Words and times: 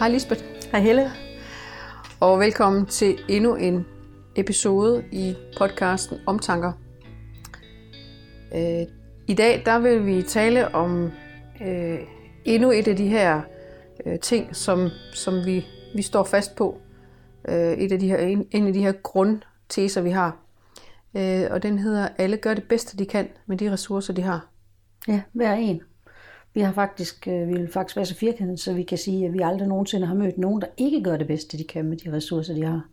Hej 0.00 0.08
Lisbeth, 0.08 0.44
Hej 0.72 0.80
Helle. 0.80 1.10
og 2.20 2.40
velkommen 2.40 2.86
til 2.86 3.18
endnu 3.28 3.54
en 3.54 3.86
episode 4.36 5.04
i 5.12 5.34
podcasten 5.58 6.18
Omtanker. 6.26 6.72
Øh, 8.54 8.86
I 9.28 9.34
dag 9.34 9.62
der 9.64 9.78
vil 9.78 10.06
vi 10.06 10.22
tale 10.22 10.74
om 10.74 11.10
øh, 11.66 11.98
endnu 12.44 12.70
et 12.70 12.88
af 12.88 12.96
de 12.96 13.08
her 13.08 13.40
øh, 14.06 14.18
ting, 14.18 14.56
som, 14.56 14.88
som 15.14 15.46
vi, 15.46 15.66
vi 15.94 16.02
står 16.02 16.24
fast 16.24 16.56
på. 16.56 16.80
Øh, 17.48 17.72
et 17.72 17.92
af 17.92 17.98
de 17.98 18.08
her, 18.08 18.18
en, 18.18 18.46
en 18.50 18.66
af 18.66 18.72
de 18.72 18.80
her 18.80 18.92
grundteser, 18.92 20.00
vi 20.02 20.10
har. 20.10 20.36
Øh, 21.16 21.44
og 21.50 21.62
den 21.62 21.78
hedder, 21.78 22.08
alle 22.18 22.36
gør 22.36 22.54
det 22.54 22.64
bedste, 22.68 22.96
de 22.96 23.06
kan 23.06 23.28
med 23.46 23.56
de 23.56 23.72
ressourcer, 23.72 24.12
de 24.12 24.22
har. 24.22 24.48
Ja, 25.08 25.20
hver 25.32 25.54
en. 25.54 25.82
Vi 26.54 26.60
har 26.60 26.72
faktisk, 26.72 27.28
øh, 27.28 27.48
vi 27.48 27.52
vil 27.52 27.72
faktisk 27.72 27.96
være 27.96 28.06
så 28.06 28.14
firkantet, 28.14 28.60
så 28.60 28.72
vi 28.72 28.82
kan 28.82 28.98
sige, 28.98 29.26
at 29.26 29.32
vi 29.32 29.40
aldrig 29.40 29.68
nogensinde 29.68 30.06
har 30.06 30.14
mødt 30.14 30.38
nogen, 30.38 30.60
der 30.60 30.66
ikke 30.76 31.02
gør 31.02 31.16
det 31.16 31.26
bedste, 31.26 31.58
de 31.58 31.64
kan 31.64 31.84
med 31.84 31.96
de 31.96 32.12
ressourcer, 32.12 32.54
de 32.54 32.64
har. 32.64 32.84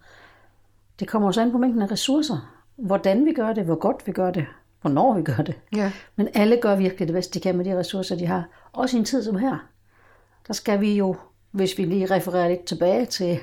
Det 1.00 1.08
kommer 1.08 1.28
også 1.28 1.42
an 1.42 1.52
på 1.52 1.58
mængden 1.58 1.82
af 1.82 1.92
ressourcer. 1.92 2.54
Hvordan 2.76 3.26
vi 3.26 3.34
gør 3.34 3.54
det, 3.54 3.64
hvor 3.64 3.76
godt 3.76 4.08
vi 4.08 4.12
gør 4.12 4.32
det, 4.32 4.46
hvornår 4.82 5.14
vi 5.14 5.24
gør 5.24 5.44
det. 5.44 5.56
Ja. 5.76 5.92
Men 6.16 6.30
alle 6.34 6.58
gør 6.62 6.76
virkelig 6.76 7.08
det 7.08 7.14
bedste, 7.14 7.34
de 7.34 7.44
kan 7.44 7.58
med 7.58 7.66
de 7.66 7.80
ressourcer, 7.80 8.16
de 8.16 8.26
har. 8.26 8.50
Også 8.74 8.98
i 8.98 9.00
en 9.00 9.06
tid 9.06 9.24
som 9.24 9.36
her. 9.36 9.68
Der 10.48 10.54
skal 10.54 10.82
vi 10.82 10.98
jo, 10.98 11.16
hvis 11.52 11.78
vi 11.78 11.86
lige 11.86 12.06
refererer 12.06 12.50
lidt 12.50 12.66
tilbage 12.66 13.06
til 13.06 13.40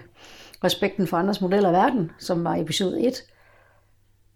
respekten 0.65 1.07
for 1.07 1.17
andres 1.17 1.41
modeller 1.41 1.69
af 1.69 1.73
verden, 1.73 2.11
som 2.19 2.45
var 2.45 2.57
episode 2.57 3.01
1, 3.01 3.15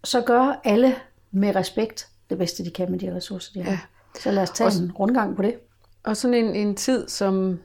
så 0.04 0.20
gør 0.20 0.60
alle 0.64 0.94
med 1.30 1.56
respekt 1.56 2.08
det 2.30 2.38
bedste, 2.38 2.64
de 2.64 2.70
kan 2.70 2.90
med 2.90 2.98
de 2.98 3.16
ressourcer, 3.16 3.52
de 3.52 3.62
har. 3.62 3.70
Ja. 3.70 3.78
Så 4.20 4.30
lad 4.30 4.42
os 4.42 4.50
tage 4.50 4.82
en 4.82 4.92
rundgang 4.92 5.36
på 5.36 5.42
det. 5.42 5.54
Og 6.02 6.16
sådan 6.16 6.34
en, 6.34 6.54
en 6.54 6.76
tid 6.76 7.08
som 7.08 7.58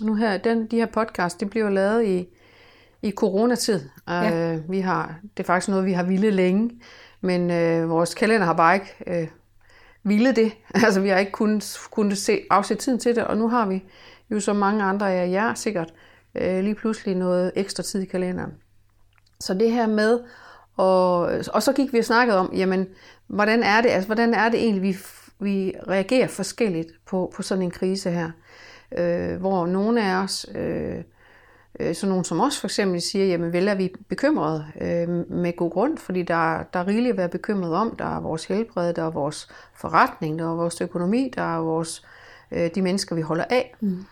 nu 0.00 0.14
her, 0.14 0.36
den, 0.36 0.66
de 0.66 0.76
her 0.76 0.86
podcast, 0.86 1.40
det 1.40 1.50
bliver 1.50 1.70
lavet 1.70 2.04
i, 2.04 2.28
i 3.02 3.10
coronatid. 3.10 3.80
Ja. 4.08 4.54
Uh, 4.56 4.70
vi 4.70 4.80
har, 4.80 5.14
det 5.36 5.42
er 5.42 5.46
faktisk 5.46 5.68
noget, 5.68 5.84
vi 5.84 5.92
har 5.92 6.02
ville 6.02 6.30
længe, 6.30 6.70
men 7.20 7.42
uh, 7.42 7.90
vores 7.90 8.14
kalender 8.14 8.46
har 8.46 8.52
bare 8.52 8.74
ikke 8.74 9.22
uh, 9.22 9.28
ville 10.02 10.32
det. 10.32 10.52
Altså 10.84 11.00
vi 11.00 11.08
har 11.08 11.18
ikke 11.18 11.32
kunnet, 11.32 11.78
kunnet 11.90 12.18
se, 12.18 12.40
afsætte 12.50 12.84
tiden 12.84 12.98
til 12.98 13.16
det, 13.16 13.24
og 13.24 13.36
nu 13.36 13.48
har 13.48 13.66
vi 13.66 13.84
jo 14.30 14.40
som 14.40 14.56
mange 14.56 14.84
andre 14.84 15.12
af 15.12 15.30
jer 15.30 15.54
sikkert 15.54 15.94
uh, 16.34 16.58
lige 16.58 16.74
pludselig 16.74 17.14
noget 17.14 17.52
ekstra 17.56 17.82
tid 17.82 18.02
i 18.02 18.06
kalenderen. 18.06 18.52
Så 19.40 19.54
det 19.54 19.72
her 19.72 19.86
med, 19.86 20.20
og, 20.76 21.18
og 21.52 21.62
så 21.62 21.72
gik 21.72 21.92
vi 21.92 21.98
og 21.98 22.04
snakkede 22.04 22.38
om, 22.38 22.52
jamen, 22.54 22.86
hvordan 23.26 23.62
er 23.62 23.80
det, 23.80 23.88
altså, 23.88 24.06
hvordan 24.06 24.34
er 24.34 24.48
det 24.48 24.60
egentlig, 24.60 24.82
vi, 24.82 24.96
vi 25.40 25.74
reagerer 25.88 26.28
forskelligt 26.28 26.92
på, 27.06 27.32
på 27.36 27.42
sådan 27.42 27.62
en 27.62 27.70
krise 27.70 28.10
her, 28.10 28.30
øh, 28.98 29.40
hvor 29.40 29.66
nogle 29.66 30.02
af 30.04 30.22
os, 30.22 30.46
øh, 30.54 30.96
øh, 31.80 31.94
sådan 31.94 32.08
nogle 32.08 32.24
som 32.24 32.40
os 32.40 32.60
for 32.60 32.66
eksempel, 32.66 33.00
siger, 33.00 33.26
jamen 33.26 33.52
vel 33.52 33.68
er 33.68 33.74
vi 33.74 33.94
bekymrede 34.08 34.66
øh, 34.80 35.08
med 35.30 35.56
god 35.56 35.70
grund, 35.70 35.98
fordi 35.98 36.22
der, 36.22 36.62
der 36.72 36.80
er 36.80 36.86
rigeligt 36.86 37.12
at 37.12 37.16
være 37.16 37.28
bekymret 37.28 37.74
om, 37.74 37.96
der 37.96 38.16
er 38.16 38.20
vores 38.20 38.44
helbred, 38.44 38.94
der 38.94 39.02
er 39.02 39.10
vores 39.10 39.48
forretning, 39.74 40.38
der 40.38 40.44
er 40.44 40.54
vores 40.54 40.80
økonomi, 40.80 41.32
der 41.36 41.56
er 41.56 41.58
vores, 41.58 42.06
øh, 42.52 42.70
de 42.74 42.82
mennesker, 42.82 43.16
vi 43.16 43.22
holder 43.22 43.44
af. 43.50 43.74
Mm. 43.80 44.04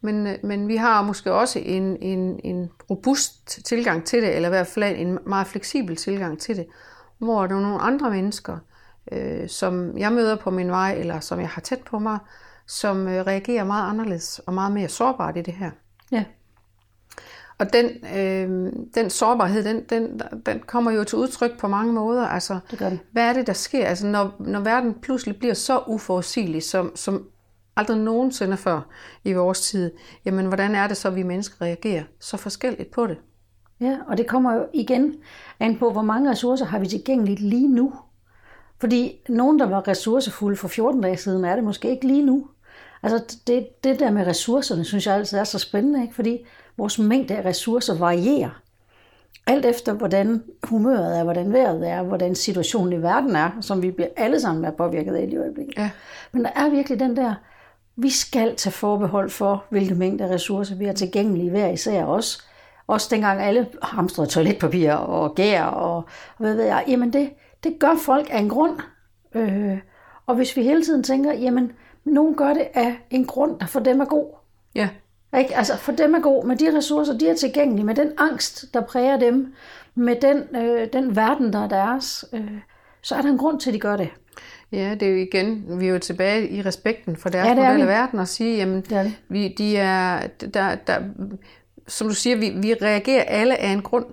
Men, 0.00 0.26
øh, 0.26 0.34
men 0.42 0.68
vi 0.68 0.76
har 0.76 1.02
måske 1.02 1.32
også 1.32 1.58
en, 1.58 1.96
en, 2.02 2.40
en 2.44 2.70
robust 2.90 3.64
tilgang 3.64 4.04
til 4.04 4.22
det, 4.22 4.36
eller 4.36 4.48
i 4.48 4.50
hvert 4.50 4.66
fald 4.66 4.96
en 4.98 5.18
meget 5.26 5.46
fleksibel 5.46 5.96
tilgang 5.96 6.38
til 6.38 6.56
det, 6.56 6.66
hvor 7.18 7.46
der 7.46 7.56
er 7.56 7.60
nogle 7.60 7.80
andre 7.80 8.10
mennesker, 8.10 8.58
øh, 9.12 9.48
som 9.48 9.98
jeg 9.98 10.12
møder 10.12 10.36
på 10.36 10.50
min 10.50 10.70
vej, 10.70 10.94
eller 10.98 11.20
som 11.20 11.40
jeg 11.40 11.48
har 11.48 11.60
tæt 11.60 11.80
på 11.80 11.98
mig, 11.98 12.18
som 12.66 13.08
øh, 13.08 13.26
reagerer 13.26 13.64
meget 13.64 13.90
anderledes 13.90 14.38
og 14.38 14.54
meget 14.54 14.72
mere 14.72 14.88
sårbart 14.88 15.36
i 15.36 15.42
det 15.42 15.54
her. 15.54 15.70
Ja. 16.12 16.24
Og 17.58 17.72
den, 17.72 17.86
øh, 18.16 18.72
den 18.94 19.10
sårbarhed, 19.10 19.64
den, 19.64 19.84
den, 19.90 20.20
den 20.46 20.60
kommer 20.66 20.90
jo 20.90 21.04
til 21.04 21.18
udtryk 21.18 21.58
på 21.58 21.68
mange 21.68 21.92
måder. 21.92 22.26
Altså, 22.26 22.58
Det 22.70 22.78
gør 22.78 22.88
den. 22.88 23.00
hvad 23.12 23.28
er 23.28 23.32
det, 23.32 23.46
der 23.46 23.52
sker? 23.52 23.86
Altså, 23.86 24.06
når, 24.06 24.34
når 24.38 24.60
verden 24.60 24.94
pludselig 25.02 25.36
bliver 25.36 25.54
så 25.54 25.82
uforudsigelig, 25.86 26.62
som, 26.62 26.92
som 26.96 27.26
aldrig 27.76 27.98
nogensinde 27.98 28.56
før 28.56 28.80
i 29.24 29.32
vores 29.32 29.60
tid, 29.60 29.90
jamen 30.24 30.46
hvordan 30.46 30.74
er 30.74 30.86
det 30.88 30.96
så, 30.96 31.08
at 31.08 31.14
vi 31.16 31.22
mennesker 31.22 31.64
reagerer 31.64 32.02
så 32.20 32.36
forskelligt 32.36 32.90
på 32.90 33.06
det? 33.06 33.16
Ja, 33.80 33.98
og 34.08 34.18
det 34.18 34.26
kommer 34.26 34.54
jo 34.54 34.66
igen 34.74 35.14
an 35.60 35.78
på, 35.78 35.90
hvor 35.90 36.02
mange 36.02 36.30
ressourcer 36.30 36.64
har 36.66 36.78
vi 36.78 36.86
tilgængeligt 36.86 37.40
lige 37.40 37.68
nu. 37.68 37.92
Fordi 38.80 39.20
nogen, 39.28 39.58
der 39.58 39.66
var 39.66 39.88
ressourcefulde 39.88 40.56
for 40.56 40.68
14 40.68 41.00
dage 41.00 41.16
siden, 41.16 41.44
er 41.44 41.54
det 41.54 41.64
måske 41.64 41.90
ikke 41.90 42.06
lige 42.06 42.26
nu. 42.26 42.46
Altså 43.02 43.36
det, 43.46 43.84
det 43.84 44.00
der 44.00 44.10
med 44.10 44.26
ressourcerne, 44.26 44.84
synes 44.84 45.06
jeg 45.06 45.14
altid 45.14 45.38
er 45.38 45.44
så 45.44 45.58
spændende, 45.58 46.02
ikke? 46.02 46.14
fordi 46.14 46.46
vores 46.76 46.98
mængde 46.98 47.36
af 47.36 47.44
ressourcer 47.44 47.98
varierer. 47.98 48.60
Alt 49.46 49.66
efter, 49.66 49.92
hvordan 49.92 50.42
humøret 50.64 51.18
er, 51.18 51.24
hvordan 51.24 51.52
vejret 51.52 51.88
er, 51.88 52.02
hvordan 52.02 52.34
situationen 52.34 52.92
i 52.92 53.02
verden 53.02 53.36
er, 53.36 53.50
som 53.60 53.82
vi 53.82 53.90
bliver 53.90 54.08
alle 54.16 54.40
sammen 54.40 54.64
er 54.64 54.70
påvirket 54.70 55.14
af 55.14 55.28
i 55.32 55.36
øjeblikket. 55.36 55.74
Ja. 55.76 55.90
Men 56.32 56.44
der 56.44 56.50
er 56.56 56.70
virkelig 56.70 57.00
den 57.00 57.16
der, 57.16 57.34
vi 57.96 58.10
skal 58.10 58.56
tage 58.56 58.72
forbehold 58.72 59.30
for, 59.30 59.64
hvilke 59.70 59.94
mængde 59.94 60.24
af 60.24 60.28
ressourcer 60.28 60.74
vi 60.76 60.84
har 60.84 60.92
tilgængelige 60.92 61.50
hver 61.50 61.68
især 61.68 62.04
os. 62.04 62.46
Også 62.86 63.08
dengang 63.10 63.42
alle 63.42 63.66
hamstrede 63.82 64.28
toiletpapir 64.28 64.92
og 64.92 65.34
gær 65.34 65.64
og, 65.64 65.96
og 65.96 66.04
hvad 66.38 66.54
ved 66.54 66.64
jeg. 66.64 66.84
Jamen 66.88 67.12
det, 67.12 67.30
det 67.64 67.76
gør 67.78 67.94
folk 68.04 68.28
af 68.30 68.38
en 68.38 68.48
grund. 68.48 68.78
Øh, 69.34 69.78
og 70.26 70.34
hvis 70.36 70.56
vi 70.56 70.62
hele 70.62 70.84
tiden 70.84 71.02
tænker, 71.02 71.32
jamen 71.32 71.72
nogen 72.04 72.34
gør 72.34 72.52
det 72.54 72.68
af 72.74 72.94
en 73.10 73.24
grund, 73.26 73.60
der 73.60 73.66
for 73.66 73.80
dem 73.80 74.00
er 74.00 74.04
god. 74.04 74.26
Ja, 74.74 74.88
Ikke? 75.38 75.56
Altså 75.56 75.76
for 75.76 75.92
dem 75.92 76.14
er 76.14 76.20
god 76.20 76.46
med 76.46 76.56
de 76.56 76.76
ressourcer, 76.76 77.18
de 77.18 77.28
er 77.28 77.34
tilgængelige, 77.34 77.86
med 77.86 77.94
den 77.94 78.12
angst, 78.18 78.74
der 78.74 78.80
præger 78.80 79.16
dem, 79.18 79.54
med 79.94 80.16
den, 80.22 80.56
øh, 80.56 80.88
den 80.92 81.16
verden, 81.16 81.52
der 81.52 81.64
er 81.64 81.68
deres, 81.68 82.24
øh, 82.32 82.50
så 83.02 83.14
er 83.14 83.22
der 83.22 83.28
en 83.28 83.38
grund 83.38 83.60
til, 83.60 83.70
at 83.70 83.74
de 83.74 83.80
gør 83.80 83.96
det. 83.96 84.08
Ja, 84.72 84.94
det 85.00 85.02
er 85.08 85.10
jo 85.12 85.16
igen, 85.16 85.64
vi 85.80 85.86
er 85.86 85.90
jo 85.92 85.98
tilbage 85.98 86.48
i 86.48 86.62
respekten 86.62 87.16
for 87.16 87.28
deres 87.28 87.46
Ja, 87.48 87.54
model 87.54 87.80
af 87.80 87.86
verden 87.86 88.18
og 88.18 88.28
sige, 88.28 88.56
jamen, 88.56 88.80
Det 88.80 88.92
er 88.92 89.02
det. 89.02 89.12
vi, 89.28 89.48
de 89.58 89.76
er, 89.76 90.26
der, 90.54 90.74
der, 90.74 91.00
som 91.88 92.08
du 92.08 92.14
siger, 92.14 92.36
vi, 92.36 92.50
vi 92.62 92.74
reagerer 92.74 93.22
alle 93.22 93.56
af 93.56 93.68
en 93.68 93.82
grund. 93.82 94.04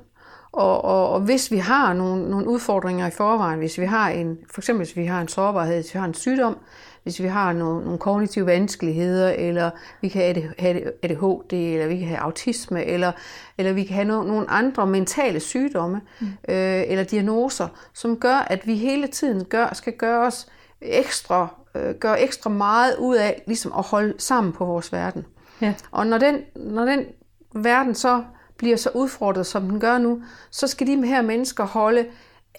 Og, 0.58 0.86
og, 0.86 1.10
og 1.10 1.20
hvis 1.20 1.52
vi 1.52 1.58
har 1.58 1.94
nogle, 1.94 2.30
nogle 2.30 2.48
udfordringer 2.48 3.08
i 3.08 3.12
forvejen, 3.12 3.60
hvis 3.60 3.78
vi 3.78 3.86
har 3.86 4.10
en, 4.10 4.38
for 4.52 4.62
eksempel 4.62 4.86
hvis 4.86 4.98
vi 4.98 5.06
har 5.06 5.22
en 5.22 5.28
sårbarhed, 5.28 5.76
hvis 5.76 5.94
vi 5.94 6.00
har 6.00 6.06
en 6.06 6.14
sygdom, 6.14 6.58
hvis 7.04 7.22
vi 7.22 7.28
har 7.28 7.54
nogle, 7.54 7.84
nogle 7.84 8.00
kognitive 8.00 8.46
vanskeligheder, 8.46 9.30
eller 9.30 9.70
vi 10.02 10.08
kan 10.08 10.22
have 10.60 10.94
ADHD, 11.04 11.54
eller 11.54 11.88
vi 11.88 12.00
kan 12.00 12.08
have 12.08 12.20
autisme, 12.20 12.86
eller, 12.86 13.12
eller 13.58 13.74
vi 13.74 13.84
kan 13.84 13.96
have 13.96 14.08
no, 14.08 14.24
nogle 14.24 14.50
andre 14.50 14.88
mentale 14.88 15.40
sygdomme, 15.40 16.02
mm. 16.20 16.28
øh, 16.28 16.84
eller 16.88 17.04
diagnoser, 17.04 17.68
som 17.94 18.20
gør, 18.20 18.36
at 18.36 18.68
vi 18.68 18.76
hele 18.76 19.08
tiden 19.08 19.46
gør, 19.46 19.74
skal 19.74 19.94
gøre 19.94 20.26
os 20.26 20.48
ekstra, 20.82 21.48
øh, 21.76 21.96
gøre 21.96 22.22
ekstra 22.22 22.50
meget 22.50 22.96
ud 23.00 23.16
af 23.16 23.44
ligesom 23.48 23.74
at 23.78 23.84
holde 23.84 24.14
sammen 24.18 24.54
på 24.54 24.66
vores 24.66 24.94
verden. 24.94 25.26
Ja. 25.62 25.74
Og 25.92 26.08
når 26.08 26.18
den, 26.18 26.40
når 26.56 26.86
den 26.86 27.06
verden 27.54 27.96
så 27.96 28.24
bliver 28.58 28.78
så 28.78 28.90
udfordret, 28.94 29.46
som 29.46 29.70
den 29.70 29.80
gør 29.80 29.98
nu, 29.98 30.22
så 30.52 30.68
skal 30.68 30.88
de 30.88 31.06
her 31.08 31.22
mennesker 31.22 31.64
holde 31.66 32.06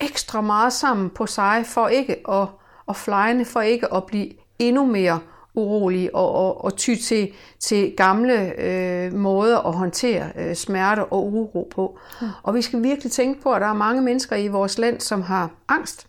ekstra 0.00 0.40
meget 0.40 0.72
sammen 0.72 1.10
på 1.10 1.26
sig, 1.26 1.62
for 1.66 1.88
ikke 1.88 2.30
at, 2.30 2.46
at 2.88 2.96
flyne, 2.96 3.44
for 3.44 3.60
ikke 3.60 3.94
at 3.94 4.04
blive 4.04 4.28
endnu 4.58 4.86
mere 4.86 5.20
urolige 5.54 6.14
og, 6.14 6.32
og, 6.34 6.64
og 6.64 6.76
ty 6.76 6.94
til, 6.94 7.32
til 7.60 7.94
gamle 7.96 8.60
øh, 8.60 9.14
måder 9.14 9.58
at 9.58 9.74
håndtere 9.74 10.26
øh, 10.38 10.54
smerte 10.54 11.04
og 11.04 11.26
uro 11.32 11.68
på. 11.74 11.98
Mm. 12.20 12.28
Og 12.42 12.54
vi 12.54 12.62
skal 12.62 12.82
virkelig 12.82 13.12
tænke 13.12 13.42
på, 13.42 13.52
at 13.52 13.60
der 13.60 13.66
er 13.66 13.74
mange 13.74 14.02
mennesker 14.02 14.36
i 14.36 14.48
vores 14.48 14.78
land, 14.78 15.00
som 15.00 15.22
har 15.22 15.50
angst 15.68 16.06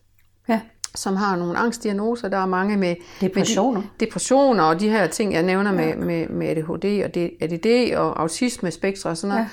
Ja. 0.50 0.60
som 0.96 1.16
har 1.16 1.36
nogle 1.36 1.58
angstdiagnoser. 1.58 2.30
Der 2.30 2.38
er 2.38 2.46
mange 2.46 2.78
med 2.78 2.96
Depressioner. 3.22 3.80
Med 3.80 3.88
de, 4.00 4.06
depressioner 4.06 4.63
og 4.63 4.80
de 4.80 4.90
her 4.90 5.08
ting, 5.08 5.34
jeg 5.34 5.44
nævner 5.44 5.72
med, 5.72 5.96
med, 5.96 6.28
med 6.28 6.48
ADHD 6.48 7.04
og 7.04 7.18
ADD 7.42 7.96
og 7.96 8.22
autisme 8.22 8.72
spektre 8.72 9.10
og 9.10 9.18
sådan 9.18 9.36
noget. 9.36 9.44
Ja. 9.44 9.50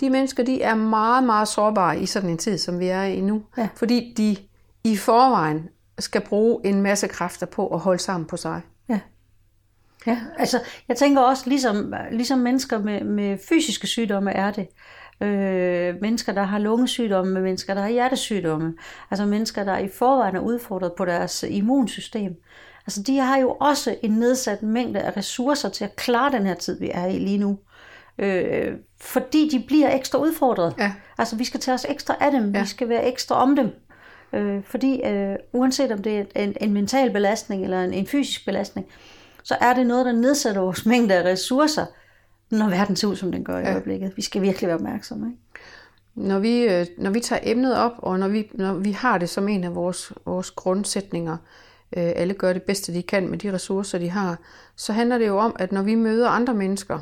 De 0.00 0.10
mennesker, 0.10 0.42
de 0.42 0.62
er 0.62 0.74
meget, 0.74 1.24
meget 1.24 1.48
sårbare 1.48 2.00
i 2.00 2.06
sådan 2.06 2.30
en 2.30 2.38
tid, 2.38 2.58
som 2.58 2.78
vi 2.78 2.86
er 2.86 3.02
i 3.02 3.20
nu. 3.20 3.42
Ja. 3.58 3.68
Fordi 3.74 4.14
de 4.16 4.36
i 4.84 4.96
forvejen 4.96 5.68
skal 5.98 6.20
bruge 6.20 6.66
en 6.66 6.82
masse 6.82 7.08
kræfter 7.08 7.46
på 7.46 7.68
at 7.68 7.80
holde 7.80 8.02
sammen 8.02 8.26
på 8.26 8.36
sig. 8.36 8.60
Ja. 8.88 9.00
Ja, 10.06 10.20
altså 10.38 10.60
jeg 10.88 10.96
tænker 10.96 11.22
også, 11.22 11.48
ligesom, 11.48 11.94
ligesom 12.10 12.38
mennesker 12.38 12.78
med, 12.78 13.04
med 13.04 13.38
fysiske 13.48 13.86
sygdomme 13.86 14.32
er 14.32 14.50
det, 14.50 14.68
øh, 15.20 15.94
mennesker, 16.00 16.32
der 16.32 16.42
har 16.42 16.58
lungesygdomme, 16.58 17.40
mennesker, 17.40 17.74
der 17.74 17.82
har 17.82 17.88
hjertesygdomme, 17.88 18.74
altså 19.10 19.26
mennesker, 19.26 19.64
der 19.64 19.78
i 19.78 19.88
forvejen 19.88 20.36
er 20.36 20.40
udfordret 20.40 20.92
på 20.92 21.04
deres 21.04 21.44
immunsystem. 21.48 22.42
Altså 22.86 23.02
de 23.02 23.18
har 23.18 23.38
jo 23.38 23.56
også 23.60 23.96
en 24.02 24.10
nedsat 24.10 24.62
mængde 24.62 25.00
af 25.00 25.16
ressourcer 25.16 25.68
til 25.68 25.84
at 25.84 25.96
klare 25.96 26.32
den 26.32 26.46
her 26.46 26.54
tid, 26.54 26.78
vi 26.80 26.90
er 26.94 27.06
i 27.06 27.18
lige 27.18 27.38
nu. 27.38 27.58
Øh, 28.18 28.72
fordi 29.00 29.48
de 29.48 29.64
bliver 29.66 29.94
ekstra 29.94 30.18
udfordret. 30.18 30.74
Ja. 30.78 30.92
Altså 31.18 31.36
vi 31.36 31.44
skal 31.44 31.60
tage 31.60 31.74
os 31.74 31.86
ekstra 31.88 32.16
af 32.20 32.30
dem, 32.30 32.54
Ja. 32.54 32.60
vi 32.60 32.66
skal 32.66 32.88
være 32.88 33.04
ekstra 33.04 33.34
om 33.42 33.56
dem. 33.56 33.70
Øh, 34.32 34.62
fordi 34.64 35.02
øh, 35.06 35.36
uanset 35.52 35.92
om 35.92 36.02
det 36.02 36.18
er 36.18 36.42
en, 36.42 36.56
en 36.60 36.72
mental 36.72 37.10
belastning 37.10 37.64
eller 37.64 37.82
en, 37.82 37.92
en 37.92 38.06
fysisk 38.06 38.44
belastning, 38.46 38.86
så 39.42 39.56
er 39.60 39.74
det 39.74 39.86
noget, 39.86 40.06
der 40.06 40.12
nedsætter 40.12 40.60
vores 40.60 40.86
mængde 40.86 41.14
af 41.14 41.24
ressourcer 41.24 41.86
når 42.50 42.68
verden 42.68 42.96
ser 42.96 43.08
ud, 43.08 43.16
som 43.16 43.32
den 43.32 43.44
gør 43.44 43.58
i 43.58 43.60
ja. 43.60 43.72
øjeblikket. 43.72 44.12
Vi 44.16 44.22
skal 44.22 44.42
virkelig 44.42 44.68
være 44.68 44.76
opmærksomme. 44.76 45.26
Ikke? 45.26 45.40
Når 46.14 46.38
vi, 46.38 46.62
øh, 46.62 46.86
når 46.98 47.10
vi 47.10 47.20
tager 47.20 47.40
emnet 47.42 47.76
op, 47.76 47.92
og 47.98 48.18
når 48.18 48.28
vi, 48.28 48.50
når 48.54 48.74
vi 48.74 48.90
har 48.92 49.18
det 49.18 49.28
som 49.28 49.48
en 49.48 49.64
af 49.64 49.74
vores, 49.74 50.12
vores 50.26 50.50
grundsætninger, 50.50 51.36
øh, 51.96 52.12
alle 52.16 52.34
gør 52.34 52.52
det 52.52 52.62
bedste, 52.62 52.94
de 52.94 53.02
kan 53.02 53.28
med 53.28 53.38
de 53.38 53.52
ressourcer, 53.52 53.98
de 53.98 54.10
har, 54.10 54.38
så 54.76 54.92
handler 54.92 55.18
det 55.18 55.26
jo 55.26 55.38
om, 55.38 55.56
at 55.58 55.72
når 55.72 55.82
vi 55.82 55.94
møder 55.94 56.28
andre 56.28 56.54
mennesker, 56.54 56.98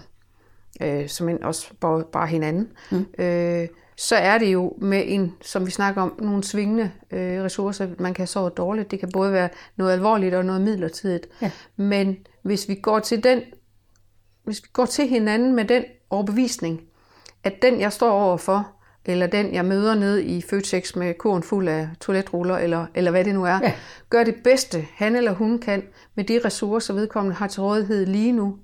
øh, 0.81 1.09
som 1.09 1.29
en, 1.29 1.43
også 1.43 1.73
bare, 1.81 2.05
bare 2.13 2.27
hinanden, 2.27 2.69
mm. 2.91 3.07
øh, 3.19 3.69
så 3.97 4.17
er 4.17 4.39
det 4.39 4.53
jo 4.53 4.77
med 4.79 5.03
en, 5.07 5.35
som 5.43 5.67
vi 5.67 5.71
snakker 5.71 6.03
om, 6.03 6.15
nogle 6.19 6.45
svingende 6.45 6.91
øh, 7.11 7.43
ressourcer, 7.43 7.89
man 7.99 8.15
kan 8.15 8.27
sove 8.27 8.51
dårligt. 8.51 8.91
Det 8.91 9.01
kan 9.01 9.11
både 9.13 9.33
være 9.33 9.49
noget 9.77 9.93
alvorligt 9.93 10.35
og 10.35 10.45
noget 10.45 10.61
midlertidigt. 10.61 11.27
Ja. 11.43 11.51
Men 11.77 12.17
hvis 12.43 12.69
vi 12.69 12.75
går 12.75 12.99
til 12.99 13.25
den, 13.25 13.43
hvis 14.45 14.63
vi 14.63 14.69
går 14.73 14.87
til 14.87 15.09
hinanden 15.09 15.55
med 15.55 15.65
den 15.65 15.85
overbevisning, 16.11 16.81
at 17.45 17.63
den, 17.63 17.81
jeg 17.81 17.93
står 17.93 18.11
overfor, 18.11 18.71
eller 19.07 19.27
den, 19.27 19.55
jeg 19.55 19.65
møder 19.65 19.95
nede 19.95 20.25
i 20.25 20.43
Føtex 20.43 20.97
med 20.97 21.15
kurven 21.15 21.43
fuld 21.43 21.69
af 21.69 21.89
toiletruller, 22.01 22.59
eller, 22.59 22.87
eller 22.95 23.11
hvad 23.11 23.25
det 23.25 23.35
nu 23.35 23.45
er, 23.45 23.59
ja. 23.63 23.73
gør 24.11 24.25
det 24.25 24.35
bedste, 24.45 24.87
han 24.95 25.17
eller 25.17 25.33
hun 25.33 25.59
kan, 25.59 25.83
med 26.15 26.25
de 26.25 26.41
ressourcer, 26.45 26.95
vedkommende 26.95 27.37
har 27.37 27.47
til 27.47 27.63
rådighed 27.63 28.07
lige 28.07 28.33
nu, 28.33 28.59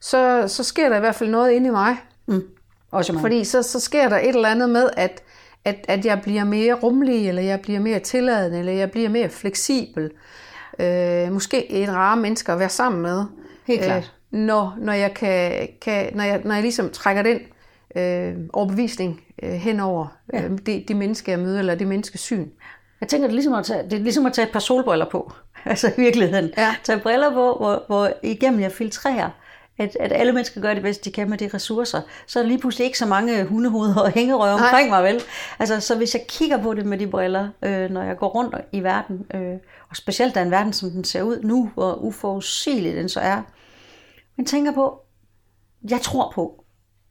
så, 0.00 0.44
så 0.48 0.64
sker 0.64 0.88
der 0.88 0.96
i 0.96 1.00
hvert 1.00 1.14
fald 1.14 1.30
noget 1.30 1.52
inde 1.52 1.66
i 1.66 1.70
mig. 1.70 1.96
Mm. 2.26 2.42
Også 2.90 3.12
mig. 3.12 3.20
Fordi 3.22 3.44
så, 3.44 3.62
så 3.62 3.80
sker 3.80 4.08
der 4.08 4.16
et 4.16 4.28
eller 4.28 4.48
andet 4.48 4.70
med, 4.70 4.90
at, 4.96 5.22
at, 5.64 5.84
at 5.88 6.04
jeg 6.04 6.20
bliver 6.22 6.44
mere 6.44 6.74
rummelig, 6.74 7.28
eller 7.28 7.42
jeg 7.42 7.60
bliver 7.60 7.80
mere 7.80 7.98
tilladende, 7.98 8.58
eller 8.58 8.72
jeg 8.72 8.90
bliver 8.90 9.08
mere 9.08 9.28
fleksibel. 9.28 10.10
Øh, 10.78 11.32
måske 11.32 11.72
et 11.72 11.88
rare 11.88 12.16
mennesker 12.16 12.52
at 12.52 12.58
være 12.58 12.68
sammen 12.68 13.02
med. 13.02 13.24
Helt 13.66 13.82
klart. 13.82 14.12
Øh, 14.32 14.38
når, 14.38 14.74
når, 14.78 14.92
jeg 14.92 15.14
kan, 15.14 15.68
kan, 15.82 16.16
når, 16.16 16.24
jeg, 16.24 16.40
når 16.44 16.54
jeg 16.54 16.62
ligesom 16.62 16.90
trækker 16.90 17.22
den 17.22 17.40
øh, 17.96 18.34
overbevisning 18.52 19.20
øh, 19.42 19.50
hen 19.50 19.80
over 19.80 20.06
ja. 20.32 20.44
øh, 20.44 20.58
det, 20.66 20.88
det 20.88 20.96
menneske, 20.96 21.30
jeg 21.30 21.38
møder, 21.38 21.58
eller 21.58 21.74
det 21.74 21.86
menneskes 21.86 22.20
syn. 22.20 22.48
Jeg 23.00 23.08
tænker, 23.08 23.26
det 23.26 23.32
er 23.32 23.34
ligesom 23.34 23.54
at 23.54 23.64
tage, 23.64 23.82
det 23.82 23.92
er 23.92 23.98
ligesom 23.98 24.26
at 24.26 24.32
tage 24.32 24.46
et 24.46 24.52
par 24.52 24.60
solbriller 24.60 25.06
på. 25.10 25.32
Altså 25.64 25.88
i 25.88 26.00
virkeligheden. 26.00 26.50
Ja. 26.56 26.74
Tage 26.84 26.98
briller 26.98 27.30
på, 27.30 27.56
hvor, 27.60 27.84
hvor 27.86 28.10
igennem 28.22 28.60
jeg 28.60 28.72
filtrerer 28.72 29.30
at, 29.78 29.96
at 30.00 30.12
alle 30.12 30.32
mennesker 30.32 30.60
gør 30.60 30.74
det 30.74 30.82
bedst, 30.82 31.04
de 31.04 31.12
kan 31.12 31.30
med 31.30 31.38
de 31.38 31.50
ressourcer, 31.54 32.00
så 32.26 32.38
er 32.38 32.42
der 32.42 32.48
lige 32.48 32.58
pludselig 32.58 32.84
ikke 32.84 32.98
så 32.98 33.06
mange 33.06 33.44
hundehoveder 33.44 34.00
og 34.00 34.10
hængerøg 34.10 34.52
omkring 34.52 34.88
mig, 34.88 35.04
vel? 35.04 35.22
Altså, 35.58 35.80
så 35.80 35.96
hvis 35.96 36.14
jeg 36.14 36.22
kigger 36.28 36.62
på 36.62 36.74
det 36.74 36.86
med 36.86 36.98
de 36.98 37.06
briller, 37.06 37.48
øh, 37.62 37.90
når 37.90 38.02
jeg 38.02 38.16
går 38.16 38.28
rundt 38.28 38.54
i 38.72 38.82
verden, 38.82 39.26
øh, 39.34 39.54
og 39.90 39.96
specielt 39.96 40.36
er 40.36 40.42
en 40.42 40.50
verden, 40.50 40.72
som 40.72 40.90
den 40.90 41.04
ser 41.04 41.22
ud 41.22 41.40
nu, 41.42 41.70
hvor 41.74 41.94
uforudsigelig 41.94 42.96
den 42.96 43.08
så 43.08 43.20
er, 43.20 43.42
men 44.36 44.46
tænker 44.46 44.72
på, 44.72 45.00
jeg 45.90 46.00
tror 46.00 46.32
på, 46.34 46.64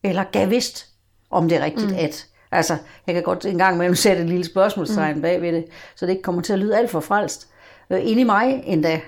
eller 0.03 0.23
gav 0.23 0.49
vist, 0.49 0.85
om 1.29 1.49
det 1.49 1.57
er 1.57 1.65
rigtigt, 1.65 1.91
mm. 1.91 1.97
at 1.97 2.27
Altså, 2.51 2.77
jeg 3.07 3.15
kan 3.15 3.23
godt 3.23 3.45
en 3.45 3.57
gang 3.57 3.75
imellem 3.75 3.95
sætte 3.95 4.21
et 4.21 4.29
lille 4.29 4.45
spørgsmålstegn 4.45 5.15
mm. 5.15 5.21
bag 5.21 5.41
ved 5.41 5.51
det, 5.51 5.65
så 5.95 6.05
det 6.05 6.11
ikke 6.11 6.23
kommer 6.23 6.41
til 6.41 6.53
at 6.53 6.59
lyde 6.59 6.77
alt 6.77 6.89
for 6.89 6.99
frelst. 6.99 7.47
Øh, 7.89 7.99
inde 8.03 8.21
i 8.21 8.23
mig 8.23 8.61
endda, 8.65 9.01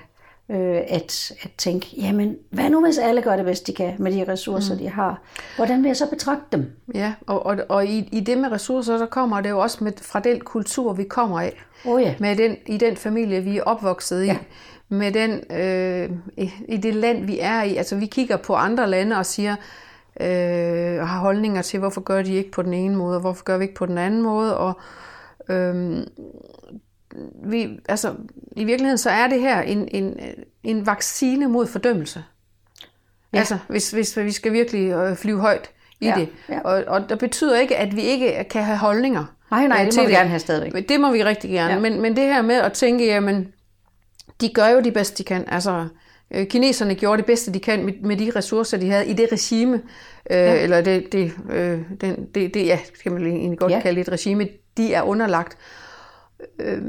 øh, 0.50 0.80
at, 0.88 1.32
at 1.42 1.50
tænke, 1.58 1.86
jamen, 1.96 2.36
hvad 2.50 2.70
nu 2.70 2.84
hvis 2.84 2.98
alle 2.98 3.22
gør 3.22 3.36
det 3.36 3.44
bedst, 3.44 3.66
de 3.66 3.72
kan 3.72 3.94
med 3.98 4.12
de 4.12 4.32
ressourcer, 4.32 4.74
mm. 4.74 4.80
de 4.80 4.88
har? 4.88 5.22
Hvordan 5.56 5.82
vil 5.82 5.88
jeg 5.88 5.96
så 5.96 6.10
betragte 6.10 6.44
dem? 6.52 6.70
Ja, 6.94 7.14
og, 7.26 7.46
og, 7.46 7.56
og 7.68 7.86
i, 7.86 8.08
i 8.12 8.20
det 8.20 8.38
med 8.38 8.52
ressourcer, 8.52 8.98
så 8.98 9.06
kommer 9.06 9.40
det 9.40 9.50
jo 9.50 9.58
også 9.58 9.84
med, 9.84 9.92
fra 10.02 10.20
den 10.20 10.40
kultur, 10.40 10.92
vi 10.92 11.04
kommer 11.04 11.40
af. 11.40 11.64
Oh, 11.84 12.02
ja. 12.02 12.14
Med 12.18 12.36
den, 12.36 12.56
I 12.66 12.76
den 12.76 12.96
familie, 12.96 13.40
vi 13.40 13.58
er 13.58 13.62
opvokset 13.62 14.22
i. 14.22 14.26
Ja. 14.26 14.38
Med 14.88 15.12
den, 15.12 15.30
øh, 15.56 16.10
i, 16.36 16.50
i 16.68 16.76
det 16.76 16.94
land, 16.94 17.24
vi 17.24 17.38
er 17.40 17.62
i. 17.62 17.76
Altså, 17.76 17.96
vi 17.96 18.06
kigger 18.06 18.36
på 18.36 18.54
andre 18.54 18.90
lande 18.90 19.16
og 19.16 19.26
siger, 19.26 19.56
øh, 20.20 21.00
og 21.00 21.08
har 21.08 21.20
holdninger 21.20 21.62
til, 21.62 21.78
hvorfor 21.78 22.00
gør 22.00 22.22
de 22.22 22.34
ikke 22.34 22.50
på 22.50 22.62
den 22.62 22.74
ene 22.74 22.96
måde, 22.96 23.16
og 23.16 23.20
hvorfor 23.20 23.44
gør 23.44 23.58
vi 23.58 23.64
ikke 23.64 23.74
på 23.74 23.86
den 23.86 23.98
anden 23.98 24.22
måde. 24.22 24.56
Og, 24.58 24.80
øh, 25.48 26.06
vi, 27.44 27.78
altså, 27.88 28.14
i 28.56 28.64
virkeligheden 28.64 28.98
så 28.98 29.10
er 29.10 29.28
det 29.28 29.40
her 29.40 29.60
en, 29.60 29.88
en, 29.90 30.20
en 30.62 30.86
vaccine 30.86 31.48
mod 31.48 31.66
fordømmelse. 31.66 32.24
Ja. 33.32 33.38
Altså, 33.38 33.58
hvis, 33.68 33.90
hvis 33.90 34.16
vi 34.16 34.32
skal 34.32 34.52
virkelig 34.52 34.90
øh, 34.90 35.16
flyve 35.16 35.40
højt 35.40 35.70
i 36.00 36.06
ja, 36.06 36.14
det. 36.16 36.28
Ja. 36.48 36.60
Og, 36.60 36.84
og 36.86 37.08
det 37.08 37.18
betyder 37.18 37.58
ikke, 37.58 37.76
at 37.76 37.96
vi 37.96 38.02
ikke 38.02 38.44
kan 38.50 38.64
have 38.64 38.78
holdninger. 38.78 39.24
Nej, 39.50 39.66
nej, 39.66 39.84
det 39.84 39.96
må 39.96 40.02
vi 40.02 40.08
det. 40.08 40.16
gerne 40.16 40.28
have 40.28 40.38
stadigvæk. 40.38 40.88
Det 40.88 41.00
må 41.00 41.12
vi 41.12 41.24
rigtig 41.24 41.50
gerne. 41.50 41.74
Ja. 41.74 41.80
Men, 41.80 42.00
men 42.02 42.16
det 42.16 42.24
her 42.24 42.42
med 42.42 42.54
at 42.54 42.72
tænke, 42.72 43.06
jamen, 43.06 43.52
de 44.40 44.48
gør 44.48 44.68
jo 44.68 44.80
det 44.80 44.94
bedste, 44.94 45.18
de 45.18 45.24
kan. 45.24 45.44
Altså, 45.48 45.88
øh, 46.30 46.46
kineserne 46.46 46.94
gjorde 46.94 47.16
det 47.16 47.26
bedste, 47.26 47.52
de 47.52 47.60
kan 47.60 47.84
med, 47.84 47.92
med 48.02 48.16
de 48.16 48.32
ressourcer, 48.36 48.76
de 48.76 48.90
havde 48.90 49.06
i 49.06 49.12
det 49.12 49.28
regime, 49.32 49.74
øh, 50.30 50.36
ja. 50.36 50.62
eller 50.62 50.80
det, 50.80 51.12
det, 51.12 51.32
øh, 51.50 51.80
den, 52.00 52.26
det, 52.34 52.54
det, 52.54 52.66
ja, 52.66 52.78
kan 53.02 53.12
man 53.12 53.26
egentlig 53.26 53.58
godt 53.58 53.72
ja. 53.72 53.80
kalde 53.80 54.00
det 54.00 54.08
et 54.08 54.12
regime, 54.12 54.48
de 54.76 54.94
er 54.94 55.02
underlagt. 55.02 55.58
Øh, 56.58 56.82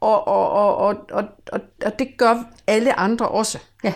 og, 0.00 0.28
og, 0.28 0.50
og, 0.76 1.06
og, 1.10 1.24
og, 1.52 1.60
og 1.84 1.98
det 1.98 2.08
gør 2.18 2.44
alle 2.66 2.98
andre 2.98 3.28
også. 3.28 3.58
Ja. 3.84 3.94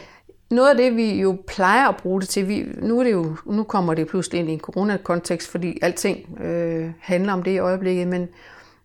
Noget 0.50 0.70
af 0.70 0.76
det, 0.76 0.96
vi 0.96 1.20
jo 1.20 1.38
plejer 1.46 1.88
at 1.88 1.96
bruge 1.96 2.20
det 2.20 2.28
til, 2.28 2.48
vi, 2.48 2.66
nu, 2.78 3.00
er 3.00 3.04
det 3.04 3.12
jo, 3.12 3.36
nu 3.46 3.62
kommer 3.62 3.94
det 3.94 4.08
pludselig 4.08 4.40
ind 4.40 4.50
i 4.50 4.52
en 4.52 4.60
coronakontekst, 4.60 5.50
fordi 5.50 5.78
alting 5.82 6.40
øh, 6.40 6.90
handler 7.00 7.32
om 7.32 7.42
det 7.42 7.50
i 7.50 7.58
øjeblikket, 7.58 8.08
men, 8.08 8.28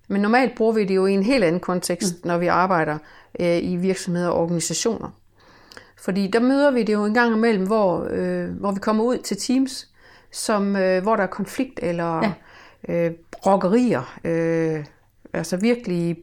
men 0.08 0.22
normalt 0.22 0.56
bruger 0.56 0.74
vi 0.74 0.86
det 0.86 0.96
jo 0.96 1.06
i 1.06 1.14
en 1.14 1.24
helt 1.24 1.44
anden 1.44 1.62
kontekst, 1.62 2.14
mm. 2.24 2.28
når 2.28 2.38
vi 2.38 2.48
arbejder 2.48 2.98
øh, 3.40 3.58
i 3.64 3.76
virksomheder 3.76 4.30
og 4.30 4.44
organisationer. 4.44 5.10
Fordi 6.02 6.28
der 6.28 6.40
møder 6.40 6.72
vi 6.72 6.84
det 6.84 6.94
jo 6.94 7.06
en 7.06 7.14
gang 7.14 7.36
imellem, 7.36 7.66
hvor, 7.68 8.08
øh, 8.10 8.50
hvor 8.50 8.72
vi 8.72 8.80
kommer 8.80 9.04
ud 9.04 9.18
til 9.18 9.38
teams, 9.38 9.88
som, 10.32 10.76
øh, 10.76 11.04
hvor 11.04 11.16
der 11.16 11.24
er 11.24 11.28
konflikt 11.28 11.80
eller 11.84 12.34
ja. 12.88 12.94
øh, 12.94 13.12
brokkerier, 13.44 14.20
øh, 14.24 14.86
altså 15.34 15.58
virkelig 15.58 16.18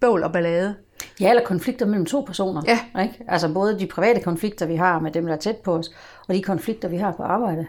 bøvl 0.00 0.22
og 0.22 0.32
ballade. 0.32 0.74
Ja, 1.20 1.30
eller 1.30 1.44
konflikter 1.44 1.86
mellem 1.86 2.06
to 2.06 2.20
personer. 2.20 2.62
Ja. 2.66 3.02
Ikke? 3.02 3.24
Altså 3.28 3.52
både 3.52 3.78
de 3.78 3.86
private 3.86 4.20
konflikter, 4.20 4.66
vi 4.66 4.76
har 4.76 5.00
med 5.00 5.10
dem, 5.10 5.26
der 5.26 5.32
er 5.32 5.38
tæt 5.38 5.56
på 5.56 5.74
os, 5.74 5.90
og 6.28 6.34
de 6.34 6.42
konflikter, 6.42 6.88
vi 6.88 6.96
har 6.96 7.12
på 7.12 7.22
arbejde. 7.22 7.66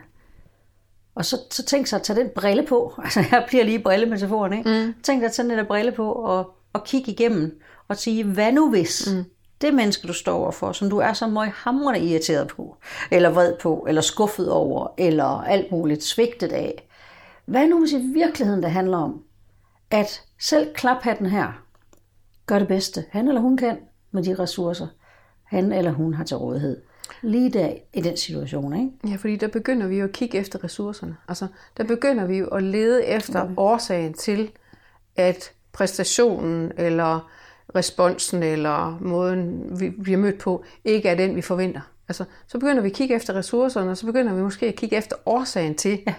Og 1.16 1.26
så, 1.26 1.38
så 1.52 1.66
tænk 1.66 1.88
sig 1.88 1.98
at 1.98 2.04
tage 2.04 2.20
den 2.20 2.30
brille 2.36 2.64
på. 2.64 2.94
Altså, 3.04 3.24
jeg 3.32 3.46
bliver 3.48 3.64
lige 3.64 3.80
brillemetaforen, 3.80 4.54
ikke? 4.54 4.70
Mm. 4.70 4.94
Tænk 5.04 5.20
dig 5.20 5.26
at 5.26 5.32
tage 5.32 5.50
den 5.50 5.58
der 5.58 5.64
brille 5.64 5.92
på 5.92 6.12
og, 6.12 6.56
og 6.74 6.84
kigge 6.84 7.12
igennem 7.12 7.62
og 7.88 7.98
sige, 7.98 8.24
hvad 8.24 8.52
nu 8.52 8.70
hvis 8.70 9.10
mm. 9.14 9.24
det 9.62 9.74
menneske, 9.74 10.08
du 10.08 10.14
står 10.14 10.38
overfor, 10.38 10.72
som 10.72 10.90
du 10.90 10.98
er 10.98 11.14
så 11.14 11.28
meget 11.28 11.52
hamrende 11.56 12.00
irriteret 12.00 12.48
på, 12.48 12.78
eller 13.12 13.30
vred 13.30 13.54
på, 13.62 13.86
eller 13.88 14.02
skuffet 14.02 14.52
over, 14.52 14.88
eller 14.98 15.44
alt 15.44 15.72
muligt 15.72 16.04
svigtet 16.04 16.52
af. 16.52 16.88
Hvad 17.46 17.68
nu 17.68 17.80
hvis 17.80 17.92
i 17.92 18.02
virkeligheden 18.14 18.64
det 18.64 18.72
handler 18.72 18.98
om, 18.98 19.22
at 19.92 20.24
selv 20.40 20.74
klaphatten 20.74 21.26
her, 21.26 21.64
gør 22.46 22.60
det 22.60 22.68
bedste, 22.68 23.06
han 23.10 23.28
eller 23.28 23.42
hun 23.42 23.58
kan, 23.58 23.78
med 24.12 24.24
de 24.24 24.36
ressourcer, 24.36 24.88
han 25.44 25.72
eller 25.72 25.92
hun 25.92 26.14
har 26.14 26.24
til 26.24 26.38
rådighed. 26.38 26.82
Lige 27.22 27.50
der 27.50 27.74
i 27.94 28.02
den 28.02 28.18
situation, 28.18 28.76
ikke? 28.76 29.12
Ja, 29.12 29.16
fordi 29.16 29.36
der 29.36 29.48
begynder 29.48 29.88
vi 29.88 29.98
jo 29.98 30.04
at 30.06 30.12
kigge 30.12 30.38
efter 30.38 30.64
ressourcerne. 30.64 31.18
Altså, 31.28 31.48
der 31.78 31.84
begynder 31.84 32.26
vi 32.26 32.38
jo 32.38 32.48
at 32.48 32.64
lede 32.64 33.06
efter 33.06 33.40
ja. 33.40 33.50
årsagen 33.58 34.14
til, 34.14 34.52
at 35.16 35.52
præstationen 35.74 36.72
eller 36.78 37.32
responsen 37.76 38.44
eller 38.44 38.98
måden, 39.02 39.80
vi 39.80 39.90
bliver 39.90 40.18
mødt 40.18 40.40
på, 40.40 40.64
ikke 40.86 41.10
er 41.10 41.16
den, 41.16 41.36
vi 41.36 41.42
forventer. 41.42 41.82
Altså, 42.08 42.24
så 42.48 42.60
begynder 42.60 42.82
vi 42.82 42.90
at 42.90 42.96
kigge 42.96 43.16
efter 43.16 43.34
ressourcerne, 43.34 43.92
og 43.92 43.98
så 43.98 44.06
begynder 44.06 44.34
vi 44.34 44.42
måske 44.42 44.68
at 44.68 44.76
kigge 44.76 44.96
efter 44.96 45.16
årsagen 45.26 45.76
til, 45.76 46.04
ja. 46.08 46.14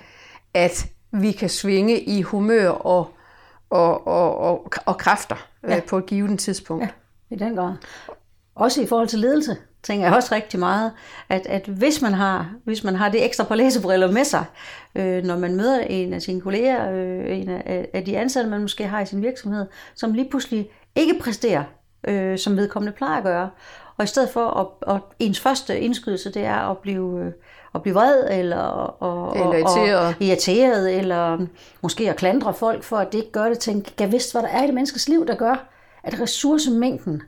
at 0.55 0.87
vi 1.11 1.33
kan 1.33 1.49
svinge 1.49 2.01
i 2.01 2.23
humør 2.23 2.69
og 2.69 3.11
og, 3.71 4.07
og, 4.07 4.39
og, 4.39 4.71
og 4.87 4.99
kræfter 4.99 5.49
øh, 5.65 5.71
ja. 5.71 5.77
øh, 5.77 5.83
på 5.83 5.99
et 5.99 6.07
givet 6.07 6.39
tidspunkt. 6.39 6.85
Ja, 6.85 6.89
i 7.31 7.39
den 7.39 7.57
grad. 7.57 7.73
Også 8.55 8.83
i 8.83 8.87
forhold 8.87 9.09
til 9.09 9.19
ledelse, 9.19 9.57
tænker 9.83 10.07
jeg 10.07 10.15
også 10.15 10.35
rigtig 10.35 10.61
meget, 10.61 10.93
at, 11.29 11.47
at 11.47 11.67
hvis, 11.67 12.03
man 12.03 12.15
har, 12.15 12.55
hvis 12.65 12.85
man 12.85 12.95
har 12.95 13.09
det 13.09 13.25
ekstra 13.25 13.45
par 13.45 13.55
læsebriller 13.55 14.11
med 14.11 14.25
sig, 14.25 14.45
øh, 14.95 15.25
når 15.25 15.37
man 15.39 15.57
møder 15.57 15.81
en 15.81 16.13
af 16.13 16.23
sine 16.23 16.41
kolleger, 16.41 16.91
øh, 16.93 17.39
en 17.39 17.49
af, 17.49 17.89
af 17.93 18.05
de 18.05 18.19
ansatte, 18.19 18.51
man 18.51 18.61
måske 18.61 18.87
har 18.87 19.01
i 19.01 19.07
sin 19.07 19.23
virksomhed, 19.23 19.67
som 19.95 20.13
lige 20.13 20.31
pludselig 20.31 20.71
ikke 20.97 21.19
præsterer, 21.21 21.65
øh, 22.09 22.39
som 22.39 22.57
vedkommende 22.57 22.97
plejer 22.97 23.17
at 23.17 23.25
gøre, 23.25 23.51
og 23.97 24.05
i 24.05 24.07
stedet 24.07 24.31
for 24.31 24.47
at, 24.47 24.95
at 24.95 25.01
ens 25.19 25.41
første 25.41 25.81
indskydelse, 25.81 26.33
det 26.33 26.45
er 26.45 26.71
at 26.71 26.79
blive... 26.79 27.21
Øh, 27.21 27.33
at 27.75 27.83
blive 27.83 27.95
vred, 27.95 28.29
eller, 28.31 28.57
og, 28.57 29.37
eller 29.37 29.53
irriteret. 29.53 30.07
Og, 30.07 30.15
irriteret, 30.21 30.99
eller 30.99 31.47
måske 31.83 32.11
at 32.11 32.17
klandre 32.17 32.55
folk 32.55 32.83
for, 32.83 32.97
at 32.97 33.13
det 33.13 33.19
ikke 33.19 33.33
gør 33.33 33.49
det. 33.49 33.59
Tænk, 33.59 34.01
jeg 34.01 34.13
vidste, 34.13 34.33
hvad 34.33 34.43
der 34.43 34.49
er 34.49 34.63
i 34.63 34.67
det 34.67 34.75
menneskes 34.75 35.09
liv, 35.09 35.27
der 35.27 35.35
gør, 35.35 35.69
at 36.03 36.21
ressourcemængden 36.21 37.23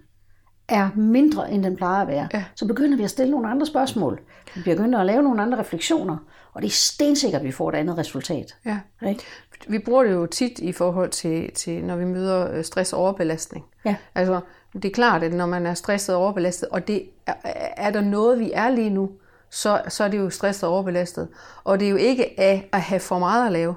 er 0.68 0.88
mindre, 0.96 1.50
end 1.50 1.64
den 1.64 1.76
plejer 1.76 2.02
at 2.02 2.08
være. 2.08 2.28
Ja. 2.32 2.44
Så 2.54 2.66
begynder 2.66 2.96
vi 2.96 3.04
at 3.04 3.10
stille 3.10 3.30
nogle 3.30 3.48
andre 3.48 3.66
spørgsmål. 3.66 4.20
Vi 4.54 4.62
begynder 4.62 4.98
at 4.98 5.06
lave 5.06 5.22
nogle 5.22 5.42
andre 5.42 5.58
refleksioner. 5.58 6.16
Og 6.52 6.62
det 6.62 6.68
er 6.68 6.72
stensikkert, 6.72 7.40
at 7.40 7.46
vi 7.46 7.52
får 7.52 7.68
et 7.68 7.74
andet 7.74 7.98
resultat. 7.98 8.56
Ja. 8.64 8.78
Ikke? 9.08 9.22
Vi 9.68 9.78
bruger 9.78 10.02
det 10.02 10.12
jo 10.12 10.26
tit 10.26 10.58
i 10.58 10.72
forhold 10.72 11.10
til, 11.10 11.54
til 11.54 11.84
når 11.84 11.96
vi 11.96 12.04
møder 12.04 12.52
øh, 12.52 12.64
stress 12.64 12.92
og 12.92 13.00
overbelastning. 13.00 13.64
Ja. 13.84 13.96
Altså, 14.14 14.40
det 14.72 14.84
er 14.84 14.90
klart, 14.90 15.22
at 15.22 15.32
når 15.32 15.46
man 15.46 15.66
er 15.66 15.74
stresset 15.74 16.14
og 16.14 16.22
overbelastet, 16.22 16.68
og 16.68 16.88
det 16.88 17.02
er, 17.26 17.34
er 17.76 17.90
der 17.90 18.00
noget, 18.00 18.38
vi 18.38 18.50
er 18.54 18.70
lige 18.70 18.90
nu, 18.90 19.10
så, 19.50 19.80
så 19.88 20.04
er 20.04 20.08
det 20.08 20.18
jo 20.18 20.30
stresset 20.30 20.64
og 20.68 20.74
overbelastet. 20.74 21.28
Og 21.64 21.80
det 21.80 21.86
er 21.86 21.90
jo 21.90 21.96
ikke 21.96 22.40
af 22.40 22.68
at 22.72 22.80
have 22.80 23.00
for 23.00 23.18
meget 23.18 23.46
at 23.46 23.52
lave. 23.52 23.74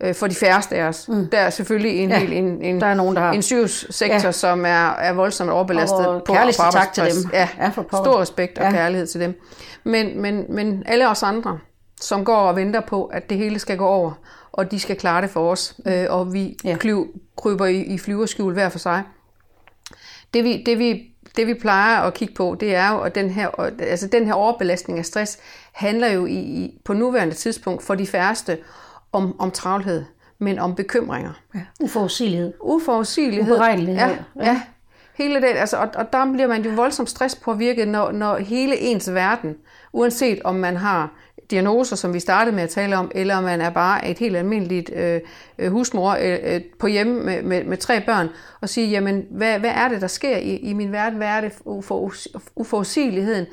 Øh, 0.00 0.14
for 0.14 0.26
de 0.26 0.34
færreste 0.34 0.76
af 0.76 0.82
os. 0.88 1.08
Mm. 1.08 1.28
Der 1.32 1.38
er 1.38 1.50
selvfølgelig 1.50 1.98
en, 2.02 2.10
Ja, 2.10 2.18
hel, 2.18 2.32
en, 2.32 2.62
en, 2.62 2.80
der 2.80 2.86
er 2.86 2.94
nogen, 2.94 3.16
der 3.16 3.22
har- 3.22 3.32
en 3.32 3.42
sygehussektor, 3.42 4.14
Ja. 4.26 4.32
som 4.32 4.64
er, 4.66 4.90
er 4.90 5.12
voldsomt 5.12 5.50
overbelastet 5.50 6.06
Og 6.06 6.22
på, 6.24 6.32
kærlighed 6.32 6.64
på 6.64 6.72
tak 6.72 6.92
til 6.92 7.02
dem. 7.04 7.30
Ja, 7.32 7.48
Ja, 7.58 7.68
for 7.68 7.82
pokker. 7.82 7.96
stor 8.10 8.20
respekt 8.20 8.58
og 8.58 8.64
Ja. 8.64 8.70
kærlighed 8.70 9.06
til 9.06 9.20
dem. 9.20 9.40
Men, 9.84 10.20
men, 10.22 10.44
men 10.48 10.82
alle 10.86 11.08
os 11.08 11.22
andre, 11.22 11.58
som 12.00 12.24
går 12.24 12.36
og 12.36 12.56
venter 12.56 12.80
på, 12.80 13.04
at 13.04 13.30
det 13.30 13.38
hele 13.38 13.58
skal 13.58 13.76
gå 13.76 13.86
over, 13.86 14.12
og 14.52 14.70
de 14.70 14.80
skal 14.80 14.96
klare 14.96 15.22
det 15.22 15.30
for 15.30 15.50
os, 15.50 15.74
øh, 15.86 16.06
og 16.08 16.32
vi 16.32 16.56
ja. 16.64 16.76
klyv, 16.76 17.06
kryber 17.36 17.66
i, 17.66 17.76
i 17.82 17.98
flyverskjul 17.98 18.52
hver 18.52 18.68
for 18.68 18.78
sig. 18.78 19.02
Det 20.34 20.44
vi, 20.44 20.62
det, 20.66 20.78
vi, 20.78 21.02
det 21.36 21.46
vi 21.46 21.54
plejer 21.54 22.00
at 22.00 22.14
kigge 22.14 22.34
på, 22.34 22.56
det 22.60 22.74
er 22.74 22.92
jo, 22.92 23.00
at 23.00 23.14
den 23.14 23.30
her, 23.30 23.48
altså 23.78 24.08
den 24.08 24.26
her 24.26 24.34
overbelastning 24.34 24.98
af 24.98 25.04
stress 25.04 25.38
handler 25.72 26.08
jo 26.08 26.26
i, 26.26 26.34
i, 26.34 26.80
på 26.84 26.92
nuværende 26.92 27.34
tidspunkt 27.34 27.82
for 27.82 27.94
de 27.94 28.06
færreste 28.06 28.58
om, 29.12 29.40
om 29.40 29.50
travlhed, 29.50 30.04
men 30.38 30.58
om 30.58 30.74
bekymringer. 30.74 31.32
Ja. 31.54 31.60
Uforudsigelighed. 31.80 32.52
Uforudsigelighed. 32.60 33.54
Uberegnelighed. 33.54 34.16
Ja, 34.36 34.44
ja. 34.44 34.60
Hele 35.14 35.40
det, 35.40 35.46
altså, 35.46 35.76
og, 35.76 35.88
og 35.94 36.12
der 36.12 36.32
bliver 36.32 36.48
man 36.48 36.62
jo 36.62 36.70
voldsomt 36.70 37.10
stresspåvirket, 37.10 37.88
når, 37.88 38.12
når 38.12 38.36
hele 38.36 38.78
ens 38.78 39.14
verden, 39.14 39.56
uanset 39.92 40.40
om 40.44 40.54
man 40.54 40.76
har 40.76 41.10
diagnoser, 41.50 41.96
som 41.96 42.14
vi 42.14 42.20
startede 42.20 42.56
med 42.56 42.62
at 42.62 42.70
tale 42.70 42.96
om, 42.96 43.10
eller 43.14 43.40
man 43.40 43.60
er 43.60 43.70
bare 43.70 44.08
et 44.08 44.18
helt 44.18 44.36
almindeligt 44.36 44.90
øh, 44.94 45.20
øh, 45.58 45.72
husmor 45.72 46.10
øh, 46.10 46.38
øh, 46.42 46.60
på 46.78 46.86
hjemme 46.86 47.24
med, 47.24 47.42
med, 47.42 47.64
med 47.64 47.76
tre 47.76 48.00
børn, 48.00 48.28
og 48.60 48.68
sige, 48.68 48.90
jamen, 48.90 49.24
hvad, 49.30 49.58
hvad 49.58 49.70
er 49.74 49.88
det, 49.88 50.00
der 50.00 50.06
sker 50.06 50.36
i, 50.36 50.56
i 50.56 50.72
min 50.72 50.92
verden? 50.92 51.16
Hvad 51.16 51.28
er 51.28 51.40
det 51.40 51.52
for 51.82 52.12
uforudsigeligheden? 52.56 53.46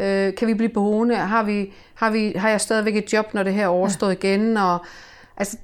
Øh, 0.00 0.34
kan 0.34 0.48
vi 0.48 0.54
blive 0.54 0.68
boende? 0.68 1.14
Har, 1.14 1.42
vi, 1.42 1.72
har, 1.94 2.10
vi, 2.10 2.32
har 2.36 2.48
jeg 2.48 2.60
stadigvæk 2.60 2.96
et 2.96 3.12
job, 3.12 3.34
når 3.34 3.42
det 3.42 3.54
her 3.54 3.62
er 3.62 3.68
overstået 3.68 4.12
igen? 4.12 4.56
Og, 4.56 4.84
altså, 5.36 5.56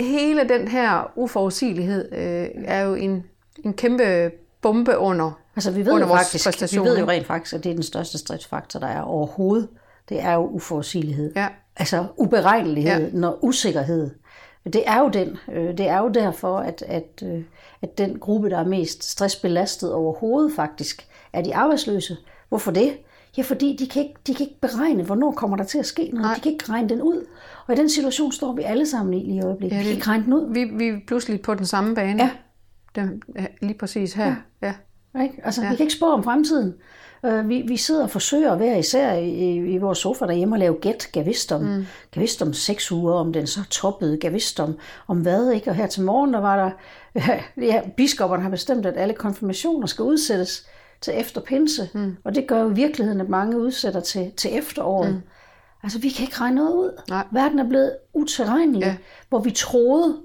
hele 0.00 0.48
den 0.48 0.68
her 0.68 1.12
uforudsigelighed 1.16 2.12
øh, 2.12 2.48
er 2.64 2.80
jo 2.80 2.94
en, 2.94 3.24
en 3.64 3.72
kæmpe 3.72 4.30
bombe 4.62 4.98
under, 4.98 5.40
Altså 5.56 5.70
vi 5.70 5.86
ved, 5.86 5.92
under 5.92 6.06
jo 6.06 6.12
vores 6.12 6.44
faktisk, 6.44 6.72
vi 6.74 6.78
ved 6.78 6.98
jo 6.98 7.08
rent 7.08 7.26
faktisk, 7.26 7.54
at 7.54 7.64
det 7.64 7.70
er 7.70 7.74
den 7.74 7.82
største 7.82 8.18
stressfaktor, 8.18 8.80
der 8.80 8.86
er 8.86 9.02
overhovedet. 9.02 9.68
Det 10.08 10.20
er 10.20 10.32
jo 10.32 10.46
uforudsigelighed. 10.48 11.32
Ja. 11.36 11.48
Altså 11.76 12.06
uberegnelighed, 12.16 13.04
Ja. 13.12 13.18
når 13.18 13.38
usikkerhed. 13.44 14.10
Det 14.64 14.82
er 14.86 15.00
jo 15.00 15.08
den. 15.08 15.36
øh, 15.52 15.78
Det 15.78 15.88
er 15.88 15.98
jo 15.98 16.08
derfor, 16.08 16.58
at, 16.58 16.84
at, 16.86 17.22
øh, 17.26 17.42
at 17.82 17.98
den 17.98 18.18
gruppe, 18.18 18.50
der 18.50 18.58
er 18.58 18.64
mest 18.64 19.04
stressbelastet 19.04 19.92
overhovedet 19.92 20.52
faktisk, 20.56 21.06
er 21.32 21.42
de 21.42 21.54
arbejdsløse. 21.54 22.16
Hvorfor 22.48 22.70
det? 22.70 22.92
Ja, 23.36 23.42
fordi 23.42 23.76
de 23.76 23.86
kan, 23.88 24.02
ikke, 24.02 24.14
de 24.26 24.34
kan 24.34 24.46
ikke 24.46 24.60
beregne, 24.60 25.02
hvornår 25.02 25.32
kommer 25.32 25.56
der 25.56 25.64
til 25.64 25.78
at 25.78 25.86
ske 25.86 26.02
noget. 26.12 26.22
Nej. 26.22 26.34
De 26.34 26.40
kan 26.40 26.52
ikke 26.52 26.64
regne 26.68 26.88
den 26.88 27.02
ud. 27.02 27.26
Og 27.66 27.74
i 27.74 27.76
den 27.76 27.88
situation 27.88 28.32
står 28.32 28.52
vi 28.52 28.62
alle 28.62 28.86
sammen 28.86 29.14
i 29.14 29.18
lige 29.24 29.36
i 29.36 29.40
øjeblikket. 29.42 29.76
Ja, 29.76 29.82
vi 29.82 29.84
kan 29.88 29.94
ikke 29.94 30.06
regne 30.08 30.24
den 30.24 30.32
ud. 30.32 30.52
vi, 30.54 30.64
vi 30.64 30.88
er 30.88 30.96
pludselig 31.06 31.40
på 31.40 31.54
den 31.54 31.66
samme 31.66 31.94
bane. 31.94 32.22
Ja. 32.22 32.30
Den, 32.94 33.22
lige 33.62 33.78
præcis 33.78 34.12
her. 34.12 34.34
Ja. 34.62 34.74
ja. 35.14 35.22
Ikke? 35.22 35.40
Altså, 35.44 35.62
ja. 35.62 35.70
vi 35.70 35.76
kan 35.76 35.84
ikke 35.84 35.94
spå 35.96 36.06
om 36.06 36.24
fremtiden. 36.24 36.74
Uh, 37.24 37.48
vi, 37.48 37.62
vi 37.68 37.76
sidder 37.76 38.02
og 38.02 38.10
forsøger 38.10 38.56
hver 38.56 38.76
især 38.76 39.12
i, 39.12 39.56
i, 39.56 39.78
vores 39.78 39.98
sofa 39.98 40.26
derhjemme 40.26 40.56
at 40.56 40.60
lave 40.60 40.74
gæt, 40.80 41.08
gav 41.12 41.26
vidst 41.26 41.52
om, 41.52 41.62
mm. 41.62 41.86
vidst 42.16 42.42
om 42.42 42.52
seks 42.52 42.92
uger, 42.92 43.14
om 43.14 43.32
den 43.32 43.46
så 43.46 43.60
toppede, 43.70 44.30
vidst 44.30 44.60
om, 44.60 44.78
om 45.08 45.18
hvad, 45.18 45.50
ikke? 45.50 45.70
Og 45.70 45.74
her 45.74 45.86
til 45.86 46.02
morgen, 46.02 46.34
der 46.34 46.40
var 46.40 46.56
der, 46.56 46.70
ja, 47.70 47.80
biskopperne 47.96 48.42
har 48.42 48.50
bestemt, 48.50 48.86
at 48.86 48.96
alle 48.96 49.14
konfirmationer 49.14 49.86
skal 49.86 50.02
udsættes 50.02 50.66
til 51.00 51.12
efter 51.16 51.40
pinse, 51.40 51.88
mm. 51.94 52.16
og 52.24 52.34
det 52.34 52.46
gør 52.46 52.60
jo 52.60 52.70
i 52.70 52.74
virkeligheden, 52.74 53.20
at 53.20 53.28
mange 53.28 53.58
udsætter 53.58 54.00
til, 54.00 54.32
til 54.36 54.58
efteråret. 54.58 55.14
Mm. 55.14 55.20
Altså, 55.82 55.98
vi 55.98 56.08
kan 56.08 56.24
ikke 56.24 56.40
regne 56.40 56.56
noget 56.56 56.74
ud. 56.74 57.00
Nej. 57.08 57.26
Verden 57.32 57.58
er 57.58 57.68
blevet 57.68 57.96
utilregnelig. 58.14 58.80
Ja. 58.80 58.96
hvor 59.28 59.38
vi 59.38 59.50
troede, 59.50 60.16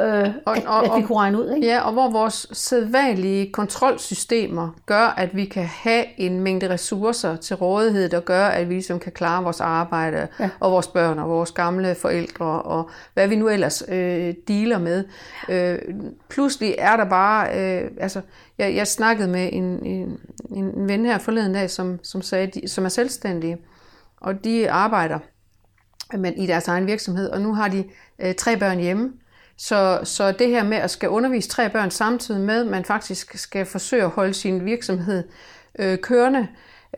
øh, 0.00 0.30
Og- 0.46 0.56
at, 0.56 0.66
og- 0.66 0.84
at 0.96 1.02
vi 1.02 1.06
kunne 1.06 1.18
regne 1.18 1.40
ud, 1.40 1.52
ikke? 1.54 1.66
Ja, 1.66 1.80
og 1.80 1.92
hvor 1.92 2.10
vores 2.10 2.46
sædvanlige 2.52 3.52
kontrolsystemer 3.52 4.68
gør, 4.86 5.06
at 5.16 5.36
vi 5.36 5.44
kan 5.44 5.64
have 5.64 6.04
en 6.20 6.40
mængde 6.40 6.70
ressourcer 6.70 7.36
til 7.36 7.56
rådighed, 7.56 8.08
der 8.08 8.20
gør, 8.20 8.46
at 8.46 8.68
vi 8.68 8.74
ligesom 8.74 8.98
kan 8.98 9.12
klare 9.12 9.42
vores 9.42 9.60
arbejde, 9.60 10.28
ja. 10.40 10.50
og 10.60 10.72
vores 10.72 10.86
børn, 10.88 11.18
og 11.18 11.28
vores 11.30 11.52
gamle 11.52 11.94
forældre, 11.94 12.46
og 12.62 12.90
hvad 13.14 13.28
vi 13.28 13.36
nu 13.36 13.48
ellers 13.48 13.82
øh, 13.88 14.34
dealer 14.48 14.78
med. 14.78 15.04
Øh, 15.48 15.78
pludselig 16.28 16.74
er 16.78 16.96
der 16.96 17.04
bare, 17.04 17.48
øh, 17.60 17.90
altså, 18.00 18.20
jeg, 18.58 18.74
jeg 18.74 18.86
snakkede 18.86 19.28
med 19.28 19.48
en, 19.52 19.86
en, 19.86 20.18
en 20.50 20.88
ven 20.88 21.04
her 21.06 21.18
forleden 21.18 21.52
dag, 21.52 21.70
som, 21.70 21.98
som 22.02 22.22
sagde, 22.22 22.46
de, 22.46 22.68
som 22.68 22.84
er 22.84 22.88
selvstændige, 22.88 23.56
og 24.20 24.44
de 24.44 24.70
arbejder 24.70 25.18
men 26.18 26.34
i 26.34 26.46
deres 26.46 26.68
egen 26.68 26.86
virksomhed, 26.86 27.30
og 27.30 27.40
nu 27.40 27.54
har 27.54 27.68
de 27.68 27.84
øh, 28.18 28.34
tre 28.34 28.56
børn 28.56 28.78
hjemme. 28.78 29.12
Så, 29.56 30.00
så 30.04 30.32
det 30.32 30.48
her 30.48 30.64
med 30.64 30.76
at 30.76 30.90
skal 30.90 31.08
undervise 31.08 31.48
tre 31.48 31.70
børn 31.70 31.90
samtidig 31.90 32.40
med, 32.40 32.60
at 32.60 32.66
man 32.66 32.84
faktisk 32.84 33.38
skal 33.38 33.66
forsøge 33.66 34.02
at 34.02 34.10
holde 34.10 34.34
sin 34.34 34.64
virksomhed 34.64 35.24
øh, 35.78 35.98
kørende, 35.98 36.48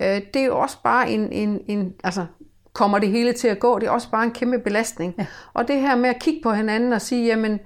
øh, 0.01 0.21
det 0.35 0.37
er 0.37 0.45
jo 0.45 0.59
også 0.59 0.77
bare 0.85 1.11
en, 1.11 1.33
en, 1.33 1.61
en, 1.67 1.95
altså 2.05 2.27
kommer 2.73 2.99
det 2.99 3.09
hele 3.09 3.33
til 3.33 3.49
at 3.49 3.59
gå, 3.59 3.79
det 3.79 3.87
er 3.87 3.91
også 3.91 4.11
bare 4.11 4.25
en 4.25 4.31
kæmpe 4.31 4.59
belastning. 4.59 5.15
Ja. 5.19 5.27
Og 5.55 5.69
det 5.69 5.81
her 5.81 5.97
med 5.97 6.11
at 6.11 6.19
kigge 6.21 6.41
på 6.43 6.53
hinanden 6.53 6.93
og 6.93 7.03
sige, 7.03 7.27
jamen, 7.27 7.61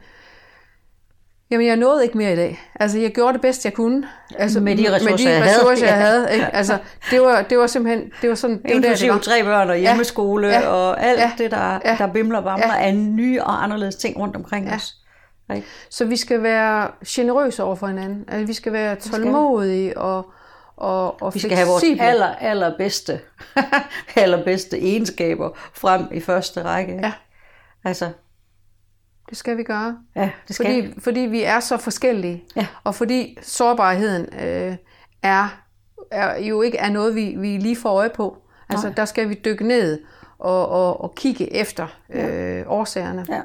Jamen, 1.51 1.67
jeg 1.67 1.77
nåede 1.77 2.05
ikke 2.05 2.19
mere 2.19 2.33
i 2.33 2.37
dag. 2.37 2.61
Altså, 2.81 2.99
jeg 2.99 3.11
gjorde 3.13 3.33
det 3.33 3.41
bedst, 3.41 3.65
jeg 3.65 3.73
kunne. 3.75 4.09
Altså, 4.39 4.61
Med 4.61 4.77
de 4.77 4.95
ressourcer, 4.95 5.11
med 5.11 5.19
de 5.19 5.31
jeg 5.31 5.45
havde. 5.45 5.87
jeg 5.87 5.95
havde. 6.07 6.35
Ikke? 6.35 6.47
Altså, 6.47 6.79
det 7.11 7.21
var, 7.23 7.43
det 7.43 7.59
var 7.59 7.67
simpelthen, 7.67 8.11
det 8.23 8.29
var 8.29 8.35
sådan, 8.35 8.63
det 8.63 8.75
var 8.75 8.81
der, 8.81 8.95
det 8.97 9.11
var. 9.13 9.19
tre 9.19 9.43
børn 9.45 9.71
og 9.71 9.77
hjemmeskole 9.77 10.47
ja. 10.47 10.61
Ja. 10.61 10.69
og 10.69 11.03
alt 11.05 11.21
Ja. 11.21 11.33
det, 11.39 11.51
der, 11.51 11.79
Ja. 11.85 11.97
der 11.99 12.07
bimler 12.13 12.39
og 12.39 12.45
bamler 12.45 12.77
Ja. 12.79 12.87
af 12.87 12.95
nye 12.97 13.43
og 13.43 13.65
anderledes 13.65 13.95
ting 13.97 14.19
rundt 14.19 14.37
omkring 14.37 14.67
ja. 14.69 14.75
os. 14.75 14.95
Ikke? 15.55 15.67
Så 15.91 16.05
vi 16.05 16.17
skal 16.17 16.43
være 16.43 16.89
generøse 17.07 17.63
over 17.63 17.75
for 17.75 17.87
hinanden. 17.87 18.25
Altså, 18.29 18.47
vi 18.47 18.53
skal 18.53 18.73
være 18.73 18.97
tålmodige 18.97 19.99
og, 19.99 20.27
og, 20.77 21.23
og 21.23 21.35
Vi 21.35 21.39
skal 21.39 21.57
have 21.57 21.69
vores 21.69 21.85
aller, 22.01 22.27
allerbedste, 22.41 23.21
allerbedste 24.17 24.79
egenskaber 24.79 25.51
frem 25.75 26.05
i 26.13 26.21
første 26.21 26.63
række. 26.63 26.93
ikke? 26.93 27.07
Ja. 27.07 27.13
Altså, 27.85 28.09
Det 29.31 29.39
skal 29.39 29.57
vi 29.57 29.63
gøre. 29.63 29.99
ja, 30.17 30.31
det 30.49 30.57
skal 30.57 30.77
vi. 30.83 30.83
Fordi, 30.89 31.01
fordi 31.01 31.21
vi 31.21 31.43
er 31.43 31.61
så 31.61 31.77
forskellige. 31.77 32.45
Ja. 32.57 32.67
Og 32.85 32.95
fordi 32.95 33.39
sårbarheden 33.43 34.27
øh, 34.41 34.77
er, 35.23 35.61
er 36.11 36.39
jo 36.39 36.63
ikke 36.63 36.79
er 36.79 36.91
noget, 36.91 37.15
vi, 37.15 37.35
vi 37.39 37.57
lige 37.57 37.77
får 37.77 37.91
øje 37.91 38.11
på. 38.11 38.37
Altså, 38.69 38.87
Nej. 38.87 38.95
der 38.95 39.05
skal 39.05 39.29
vi 39.29 39.35
dykke 39.45 39.67
ned 39.67 40.01
og, 40.39 40.69
og, 40.69 41.01
og 41.01 41.15
kigge 41.15 41.53
efter 41.55 41.87
øh, 42.11 42.63
årsagerne. 42.67 43.27
Ja. 43.29 43.41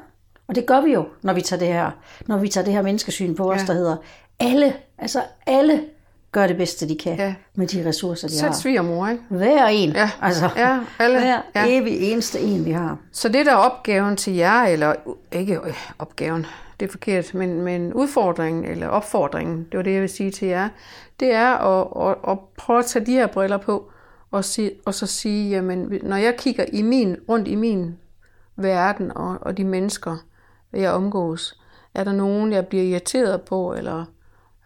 Og 0.48 0.54
det 0.54 0.66
gør 0.66 0.80
vi 0.80 0.92
jo, 0.92 1.04
når 1.22 1.32
vi 1.32 1.40
tager 1.40 1.60
det 1.60 1.68
her, 1.68 1.90
når 2.26 2.36
vi 2.38 2.48
tager 2.48 2.64
det 2.64 2.74
her 2.74 2.82
menneskesyn 2.82 3.34
på 3.34 3.52
os, 3.52 3.60
Ja. 3.60 3.66
der 3.66 3.72
hedder, 3.72 3.96
alle, 4.40 4.74
altså 4.98 5.22
alle 5.46 5.84
gør 6.40 6.46
det 6.46 6.56
bedste, 6.56 6.88
de 6.88 6.96
kan 6.98 7.16
Ja. 7.16 7.34
med 7.54 7.66
de 7.66 7.88
ressourcer, 7.88 8.28
de 8.28 8.34
Selv 8.34 8.46
har. 8.48 8.54
svigermor, 8.54 9.08
ikke? 9.08 9.22
Hver 9.28 9.66
en. 9.66 9.90
Ja. 9.90 10.10
Altså, 10.22 10.48
Ja, 10.56 10.80
alle. 10.98 11.18
hver 11.20 11.40
Ja. 11.54 11.64
evig 11.68 12.12
eneste 12.12 12.40
en, 12.40 12.64
vi 12.64 12.70
har. 12.70 12.98
Så 13.12 13.28
det 13.28 13.46
der 13.46 13.52
er 13.52 13.56
opgaven 13.56 14.16
til 14.16 14.34
jer, 14.34 14.62
eller 14.62 14.94
ikke 15.32 15.54
øh, 15.64 15.74
opgaven, 15.98 16.46
det 16.80 16.86
er 16.86 16.90
forkert, 16.90 17.34
men, 17.34 17.60
men 17.62 17.92
udfordringen 17.92 18.64
eller 18.64 18.88
opfordringen, 18.88 19.66
det 19.72 19.76
var 19.76 19.82
det, 19.82 19.92
jeg 19.92 20.00
vil 20.00 20.08
sige 20.08 20.30
til 20.30 20.48
jer, 20.48 20.68
det 21.20 21.32
er 21.34 21.50
at, 21.54 22.08
at, 22.10 22.32
at 22.32 22.38
prøve 22.58 22.78
at 22.78 22.86
tage 22.86 23.06
de 23.06 23.12
her 23.12 23.26
briller 23.26 23.56
på, 23.58 23.90
og, 24.30 24.44
sige, 24.44 24.70
og 24.86 24.94
så 24.94 25.06
sige, 25.06 25.50
jamen, 25.50 25.92
når 26.02 26.16
jeg 26.16 26.34
kigger 26.38 26.64
i 26.72 26.82
min, 26.82 27.16
rundt 27.28 27.48
i 27.48 27.54
min 27.54 27.94
verden 28.56 29.12
og, 29.16 29.38
og 29.40 29.56
de 29.56 29.64
mennesker, 29.64 30.16
jeg 30.72 30.90
omgås, 30.92 31.60
er 31.94 32.04
der 32.04 32.12
nogen, 32.12 32.52
jeg 32.52 32.66
bliver 32.66 32.84
irriteret 32.84 33.42
på, 33.42 33.74
eller, 33.74 34.04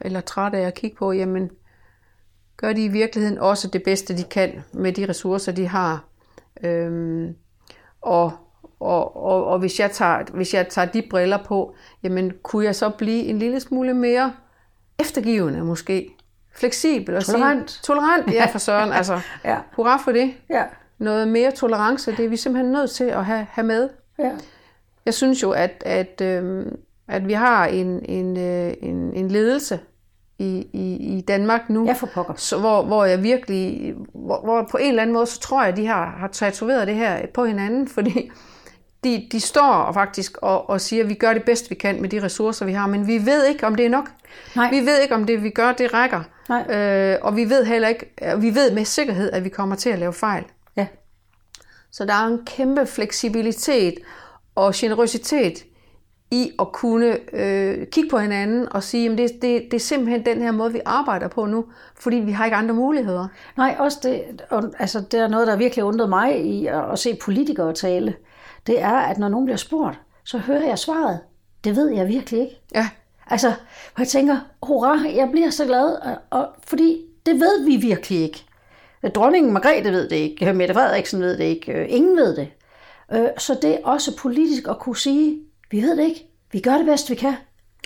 eller 0.00 0.20
træt 0.20 0.54
af 0.54 0.60
at 0.66 0.74
kigge 0.74 0.96
på, 0.96 1.12
jamen, 1.12 1.50
gør 2.60 2.72
de 2.72 2.84
i 2.84 2.88
virkeligheden 2.88 3.38
også 3.38 3.68
det 3.68 3.82
bedste, 3.82 4.16
de 4.16 4.24
kan 4.24 4.64
med 4.72 4.92
de 4.92 5.08
ressourcer, 5.08 5.52
de 5.52 5.68
har. 5.68 6.04
Øhm, 6.64 7.34
og, 8.00 8.32
og, 8.80 9.16
og, 9.16 9.46
og 9.46 9.58
hvis, 9.58 9.80
jeg 9.80 9.90
tager, 9.90 10.24
hvis 10.34 10.54
jeg 10.54 10.68
tager 10.68 10.88
de 10.88 11.02
briller 11.10 11.38
på, 11.44 11.74
jamen 12.02 12.32
kunne 12.42 12.64
jeg 12.64 12.74
så 12.74 12.90
blive 12.90 13.22
en 13.24 13.38
lille 13.38 13.60
smule 13.60 13.94
mere 13.94 14.32
eftergivende 14.98 15.64
måske? 15.64 16.10
Fleksibel 16.54 17.16
og 17.16 17.24
Tolerant. 17.24 17.70
Sige, 17.70 17.82
tolerant, 17.82 18.32
ja 18.32 18.46
for 18.46 18.58
søren. 18.58 18.92
Altså, 18.92 19.20
Ja. 19.44 19.58
hurra 19.76 19.96
for 19.96 20.12
det. 20.12 20.34
Ja. 20.50 20.64
Noget 20.98 21.28
mere 21.28 21.50
tolerance, 21.50 22.16
det 22.16 22.24
er 22.24 22.28
vi 22.28 22.36
simpelthen 22.36 22.72
nødt 22.72 22.90
til 22.90 23.04
at 23.04 23.24
have, 23.24 23.46
have 23.50 23.66
med. 23.66 23.88
Ja. 24.18 24.32
Jeg 25.06 25.14
synes 25.14 25.42
jo, 25.42 25.50
at, 25.50 25.82
at, 25.86 26.20
øhm, 26.20 26.76
at 27.08 27.28
vi 27.28 27.32
har 27.32 27.66
en, 27.66 28.04
en, 28.04 28.36
øh, 28.36 28.74
en, 28.80 29.14
en 29.14 29.28
ledelse 29.28 29.80
i, 30.40 30.66
i, 30.72 31.16
i 31.18 31.20
Danmark 31.20 31.70
nu, 31.70 31.86
Ja, 31.86 31.92
for 31.92 32.06
pokker. 32.06 32.34
så, 32.36 32.58
hvor, 32.58 32.82
hvor 32.82 33.04
jeg 33.04 33.22
virkelig, 33.22 33.94
hvor, 34.14 34.40
hvor 34.44 34.68
på 34.70 34.76
en 34.76 34.88
eller 34.88 35.02
anden 35.02 35.14
måde, 35.14 35.26
så 35.26 35.40
tror 35.40 35.60
jeg, 35.62 35.70
at 35.70 35.76
de 35.76 35.86
har, 35.86 36.16
har 36.18 36.28
tatoveret 36.28 36.86
det 36.86 36.94
her 36.94 37.26
på 37.34 37.44
hinanden, 37.44 37.88
fordi 37.94 38.30
de, 39.04 39.28
de 39.32 39.40
står 39.40 39.90
faktisk 39.92 40.36
og, 40.42 40.70
og 40.70 40.80
siger, 40.80 41.02
at 41.02 41.08
vi 41.08 41.14
gør 41.14 41.32
det 41.32 41.42
bedst, 41.44 41.70
vi 41.70 41.74
kan 41.74 42.00
med 42.00 42.08
de 42.08 42.22
ressourcer, 42.22 42.66
vi 42.66 42.72
har, 42.72 42.86
men 42.86 43.06
vi 43.06 43.26
ved 43.26 43.46
ikke, 43.46 43.66
om 43.66 43.74
det 43.74 43.86
er 43.86 43.90
nok. 43.90 44.10
Nej. 44.56 44.70
Vi 44.70 44.80
ved 44.80 44.98
ikke, 45.02 45.14
om 45.14 45.24
det, 45.24 45.42
vi 45.42 45.50
gør, 45.50 45.72
det 45.72 45.94
rækker. 45.94 46.22
Nej. 46.48 46.76
Øh, 46.76 47.18
og 47.22 47.36
vi 47.36 47.50
ved 47.50 47.64
heller 47.64 47.88
ikke, 47.88 48.06
vi 48.38 48.54
ved 48.54 48.72
med 48.72 48.84
sikkerhed, 48.84 49.32
at 49.32 49.44
vi 49.44 49.48
kommer 49.48 49.76
til 49.76 49.90
at 49.90 49.98
lave 49.98 50.12
fejl. 50.12 50.44
Ja. 50.76 50.86
Så 51.90 52.04
der 52.04 52.14
er 52.14 52.26
en 52.26 52.38
kæmpe 52.46 52.86
fleksibilitet 52.86 53.94
og 54.54 54.72
generøsitet 54.76 55.64
i 56.30 56.50
at 56.58 56.72
kunne 56.72 57.16
øh, 57.32 57.86
kigge 57.86 58.10
på 58.10 58.18
hinanden 58.18 58.72
og 58.72 58.82
sige, 58.82 59.10
at 59.10 59.18
det, 59.18 59.30
det, 59.42 59.62
det 59.70 59.74
er 59.74 59.78
simpelthen 59.78 60.24
den 60.24 60.42
her 60.42 60.50
måde, 60.50 60.72
vi 60.72 60.80
arbejder 60.84 61.28
på 61.28 61.46
nu, 61.46 61.64
fordi 61.94 62.16
vi 62.16 62.32
har 62.32 62.44
ikke 62.44 62.56
andre 62.56 62.74
muligheder. 62.74 63.28
Nej, 63.56 63.76
også 63.78 63.98
det, 64.02 64.42
og, 64.50 64.72
altså, 64.78 65.00
det 65.00 65.20
er 65.20 65.28
noget, 65.28 65.46
der 65.46 65.56
virkelig 65.56 65.84
undret 65.84 66.08
mig 66.08 66.44
i 66.44 66.66
at, 66.66 66.92
at 66.92 66.98
se 66.98 67.18
politikere 67.22 67.72
tale. 67.72 68.14
Det 68.66 68.82
er, 68.82 68.96
at 68.96 69.18
når 69.18 69.28
nogen 69.28 69.46
bliver 69.46 69.56
spurgt, 69.56 70.00
så 70.24 70.38
hører 70.38 70.66
jeg 70.66 70.78
svaret. 70.78 71.20
Det 71.64 71.76
ved 71.76 71.90
jeg 71.90 72.08
virkelig 72.08 72.40
ikke. 72.40 72.60
Ja. 72.74 72.88
Altså, 73.26 73.48
hvor 73.94 74.02
jeg 74.02 74.08
tænker, 74.08 74.36
hurra, 74.62 74.98
jeg 75.14 75.28
bliver 75.32 75.50
så 75.50 75.64
glad, 75.64 75.92
og, 75.92 76.16
og, 76.30 76.48
fordi 76.66 77.00
det 77.26 77.34
ved 77.34 77.64
vi 77.64 77.76
virkelig 77.76 78.20
ikke. 78.20 78.44
Dronningen 79.14 79.52
Margrethe 79.52 79.92
ved 79.92 80.08
det 80.08 80.16
ikke, 80.16 80.52
Mette 80.52 80.74
Frederiksen 80.74 81.20
ved 81.20 81.38
det 81.38 81.44
ikke, 81.44 81.72
øh, 81.72 81.86
ingen 81.88 82.16
ved 82.16 82.36
det. 82.36 82.48
Øh, 83.12 83.28
så 83.38 83.58
det 83.62 83.74
er 83.74 83.78
også 83.84 84.16
politisk 84.16 84.68
at 84.68 84.78
kunne 84.78 84.96
sige, 84.96 85.38
vi 85.70 85.82
ved 85.82 85.96
det 85.96 86.04
ikke, 86.04 86.26
vi 86.52 86.60
gør 86.60 86.76
det 86.76 86.86
bedst 86.86 87.10
vi 87.10 87.14
kan. 87.14 87.34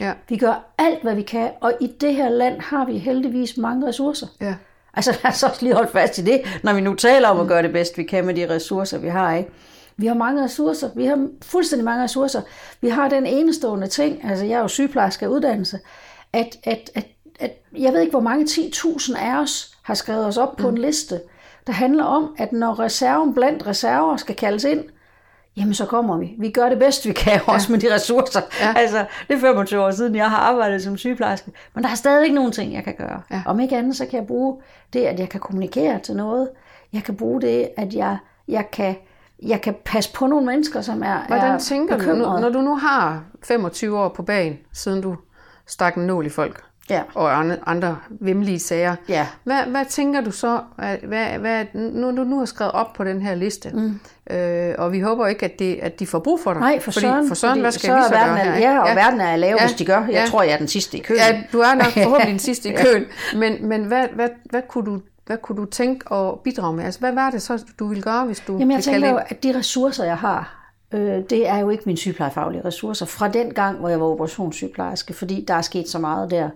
Ja. 0.00 0.12
Vi 0.28 0.36
gør 0.36 0.74
alt, 0.78 1.02
hvad 1.02 1.14
vi 1.14 1.22
kan, 1.22 1.50
og 1.60 1.72
i 1.80 1.86
det 1.86 2.14
her 2.14 2.28
land 2.28 2.60
har 2.60 2.84
vi 2.84 2.98
heldigvis 2.98 3.56
mange 3.56 3.86
ressourcer. 3.86 4.26
Ja. 4.40 4.54
Altså 4.94 5.18
lad 5.22 5.32
os 5.32 5.42
også 5.42 5.62
lige 5.62 5.74
holde 5.74 5.90
fast 5.90 6.18
i 6.18 6.22
det, 6.22 6.40
når 6.62 6.72
vi 6.72 6.80
nu 6.80 6.94
taler 6.94 7.28
om 7.28 7.40
at 7.40 7.48
gøre 7.48 7.62
det 7.62 7.72
bedst 7.72 7.98
vi 7.98 8.02
kan 8.02 8.26
med 8.26 8.34
de 8.34 8.54
ressourcer, 8.54 8.98
vi 8.98 9.08
har. 9.08 9.34
Ikke? 9.34 9.50
Vi 9.96 10.06
har 10.06 10.14
mange 10.14 10.44
ressourcer. 10.44 10.90
Vi 10.96 11.06
har 11.06 11.28
fuldstændig 11.42 11.84
mange 11.84 12.04
ressourcer. 12.04 12.42
Vi 12.80 12.88
har 12.88 13.08
den 13.08 13.26
enestående 13.26 13.86
ting, 13.86 14.24
altså 14.24 14.44
jeg 14.44 14.54
er 14.54 14.60
jo 14.60 14.68
sygeplejerske 14.68 15.24
af 15.24 15.30
uddannelse, 15.30 15.78
at, 16.32 16.56
at, 16.64 16.90
at, 16.94 17.06
at 17.40 17.52
jeg 17.78 17.92
ved 17.92 18.00
ikke, 18.00 18.10
hvor 18.10 18.20
mange 18.20 18.44
10.000 18.44 19.18
af 19.18 19.40
os 19.40 19.76
har 19.82 19.94
skrevet 19.94 20.26
os 20.26 20.36
op 20.36 20.56
på 20.56 20.68
en 20.68 20.78
liste, 20.78 21.20
der 21.66 21.72
handler 21.72 22.04
om, 22.04 22.34
at 22.38 22.52
når 22.52 22.78
reserven 22.80 23.34
blandt 23.34 23.66
reserver 23.66 24.16
skal 24.16 24.34
kaldes 24.34 24.64
ind, 24.64 24.84
jamen 25.56 25.74
så 25.74 25.86
kommer 25.86 26.16
vi. 26.18 26.34
Vi 26.38 26.50
gør 26.50 26.68
det 26.68 26.78
bedst, 26.78 27.06
vi 27.06 27.12
kan, 27.12 27.40
også 27.46 27.72
med 27.72 27.80
de 27.80 27.94
ressourcer. 27.94 28.40
Ja. 28.60 28.74
Altså, 28.76 29.04
det 29.28 29.34
er 29.36 29.40
25 29.40 29.80
år 29.82 29.90
siden, 29.90 30.14
jeg 30.16 30.30
har 30.30 30.36
arbejdet 30.36 30.82
som 30.82 30.96
sygeplejerske. 30.96 31.50
Men 31.74 31.84
der 31.84 31.90
er 31.90 31.94
stadig 31.94 32.32
nogle 32.32 32.50
ting, 32.52 32.72
jeg 32.74 32.84
kan 32.84 32.94
gøre. 32.98 33.22
Ja. 33.30 33.42
Om 33.46 33.60
ikke 33.60 33.76
andet, 33.76 33.96
så 33.96 34.06
kan 34.06 34.18
jeg 34.18 34.26
bruge 34.26 34.56
det, 34.92 35.00
at 35.00 35.20
jeg 35.20 35.28
kan 35.28 35.40
kommunikere 35.40 35.98
til 35.98 36.16
noget. 36.16 36.48
Jeg 36.92 37.02
kan 37.04 37.16
bruge 37.16 37.40
det, 37.40 37.68
at 37.76 37.94
jeg, 37.94 38.16
jeg, 38.48 38.70
kan, 38.72 38.96
jeg 39.42 39.60
kan 39.60 39.74
passe 39.84 40.12
på 40.12 40.26
nogle 40.26 40.46
mennesker, 40.46 40.80
som 40.80 41.02
er 41.02 41.18
Hvordan 41.26 41.50
er 41.54 41.58
tænker 41.58 41.94
du, 41.94 41.98
bekymrede. 41.98 42.22
når, 42.30 42.38
når 42.40 42.48
du 42.48 42.60
nu 42.60 42.76
har 42.76 43.22
25 43.42 43.98
år 43.98 44.08
på 44.08 44.22
bagen, 44.22 44.58
siden 44.72 45.00
du 45.02 45.16
stak 45.66 45.94
en 45.96 46.06
nål 46.06 46.26
i 46.26 46.28
folk, 46.28 46.62
Ja. 46.90 47.02
og 47.14 47.38
andre, 47.66 47.96
vemmelige 48.10 48.58
sager, 48.58 48.96
Ja. 49.08 49.26
hvad, 49.44 49.62
hvad 49.66 49.84
tænker 49.84 50.20
du 50.20 50.30
så, 50.30 50.60
hvad, 51.02 51.26
hvad, 51.38 51.64
nu 51.74 52.06
du 52.16 52.24
nu 52.24 52.38
har 52.38 52.44
skrevet 52.44 52.72
op 52.72 52.92
på 52.92 53.04
den 53.04 53.22
her 53.22 53.34
liste, 53.34 53.70
mm. 53.74 54.00
Øh, 54.30 54.74
og 54.78 54.92
vi 54.92 55.00
håber 55.00 55.26
ikke, 55.26 55.44
at, 55.44 55.58
det, 55.58 55.78
at 55.82 56.00
de 56.00 56.06
får 56.06 56.18
brug 56.18 56.40
for 56.40 56.52
dig. 56.52 56.60
Nej, 56.60 56.80
for 56.80 56.90
fordi, 56.90 57.06
søren. 57.06 57.28
For 57.28 57.34
søren, 57.34 57.50
fordi 57.52 57.60
hvad 57.60 57.72
skal 57.72 57.88
så 57.90 57.96
vi 57.96 58.02
så 58.08 58.10
verden 58.14 58.34
gøre 58.36 58.46
er? 58.46 58.58
Ja, 58.72 58.78
og 58.78 58.96
verden 58.96 59.20
er 59.20 59.36
lav, 59.36 59.56
Ja. 59.60 59.66
hvis 59.66 59.76
de 59.76 59.84
gør. 59.84 60.00
Jeg 60.00 60.10
Ja. 60.10 60.24
tror, 60.30 60.42
jeg 60.42 60.52
er 60.52 60.56
den 60.58 60.68
sidste 60.68 60.98
i 60.98 61.00
køen. 61.00 61.18
Ja, 61.20 61.42
du 61.52 61.58
er 61.58 61.74
nok 61.74 61.86
forhåbentlig 62.04 62.30
den 62.30 62.38
sidste 62.38 62.68
i 62.68 62.76
køen, 62.76 63.04
men, 63.36 63.68
men 63.68 63.84
hvad, 63.84 64.06
hvad, 64.14 64.28
hvad, 64.50 64.62
kunne 64.68 64.86
du, 64.86 65.00
hvad 65.26 65.36
kunne 65.36 65.56
du 65.56 65.64
tænke 65.64 66.12
at 66.14 66.40
bidrage 66.44 66.76
med? 66.76 66.84
Altså, 66.84 67.00
hvad 67.00 67.12
var 67.12 67.30
det 67.30 67.42
så, 67.42 67.64
du 67.78 67.86
ville 67.86 68.02
gøre, 68.02 68.24
hvis 68.24 68.40
du 68.40 68.52
Jamen, 68.58 68.72
jeg 68.76 68.84
tænker 68.84 69.10
jo, 69.10 69.16
at 69.28 69.42
de 69.42 69.58
ressourcer, 69.58 70.04
jeg 70.04 70.16
har, 70.18 70.70
øh, 70.94 71.22
det 71.30 71.48
er 71.48 71.58
jo 71.58 71.70
ikke 71.70 71.82
mine 71.86 71.98
sygeplejefaglige 71.98 72.64
ressourcer 72.64 73.06
fra 73.06 73.28
den 73.28 73.54
gang, 73.54 73.78
hvor 73.78 73.88
jeg 73.88 74.00
var 74.00 74.06
operationssygeplejerske, 74.06 75.14
fordi 75.14 75.44
der 75.48 75.54
er 75.54 75.62
sket 75.62 75.88
så 75.88 75.98
meget 75.98 76.30
der. 76.30 76.48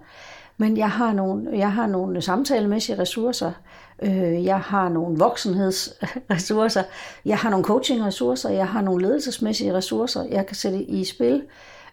Men 0.60 0.76
jeg 0.76 0.90
har 0.90 1.12
nogle, 1.12 1.48
jeg 1.52 1.72
har 1.72 1.86
nogle 1.86 2.22
samtalemæssige 2.22 2.98
ressourcer, 2.98 3.52
øh, 4.02 4.44
jeg 4.44 4.60
har 4.60 4.88
nogle 4.88 5.18
voksenhedsressourcer, 5.18 6.82
jeg 7.24 7.38
har 7.38 7.50
nogle 7.50 7.64
coachingressourcer, 7.64 8.50
jeg 8.50 8.68
har 8.68 8.80
nogle 8.80 9.02
ledelsesmæssige 9.02 9.74
ressourcer, 9.74 10.24
jeg 10.24 10.46
kan 10.46 10.56
sætte 10.56 10.82
i 10.82 11.04
spil. 11.04 11.42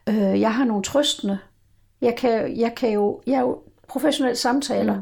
Øh, 0.09 0.41
jeg 0.41 0.53
har 0.53 0.65
nogle 0.65 0.83
trøstende. 0.83 1.37
Jeg 2.01 2.15
kan, 2.15 2.57
jeg 2.57 2.75
kan 2.75 2.89
jo, 2.89 3.21
jeg 3.27 3.33
er 3.33 3.41
jo 3.41 3.59
professionel 3.87 4.37
samtaler, 4.37 4.95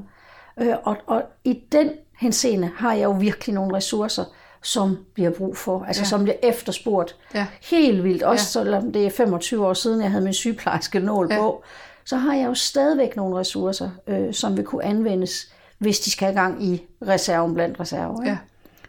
mm. 0.57 0.63
øh, 0.63 0.75
og, 0.83 0.97
og 1.07 1.23
i 1.43 1.59
den 1.71 1.91
henseende 2.19 2.71
har 2.75 2.93
jeg 2.93 3.03
jo 3.03 3.11
virkelig 3.11 3.55
nogle 3.55 3.75
ressourcer, 3.75 4.23
som 4.63 5.05
har 5.17 5.31
brug 5.37 5.57
for, 5.57 5.83
altså 5.83 6.01
ja. 6.01 6.05
som 6.05 6.23
bliver 6.23 6.37
efterspurgt 6.43 7.15
Ja. 7.35 7.47
helt 7.61 8.03
vildt. 8.03 8.23
Også 8.23 8.59
ja. 8.59 8.63
selvom 8.63 8.91
det 8.91 9.05
er 9.05 9.09
25 9.09 9.67
år 9.67 9.73
siden, 9.73 10.01
jeg 10.01 10.11
havde 10.11 10.23
min 10.23 10.33
sygeplejerske 10.33 10.99
nål 10.99 11.27
ja. 11.31 11.37
på, 11.37 11.63
så 12.05 12.15
har 12.15 12.35
jeg 12.35 12.45
jo 12.45 12.53
stadigvæk 12.53 13.15
nogle 13.15 13.39
ressourcer, 13.39 13.89
øh, 14.07 14.33
som 14.33 14.57
vil 14.57 14.65
kunne 14.65 14.83
anvendes, 14.83 15.53
hvis 15.83 15.99
de 15.99 16.11
skal 16.11 16.25
have 16.25 16.41
gang 16.41 16.63
i 16.63 16.83
reserven 17.07 17.53
blandt 17.53 17.79
reserver. 17.79 18.21
ikke? 18.21 18.31
Ja. 18.31 18.37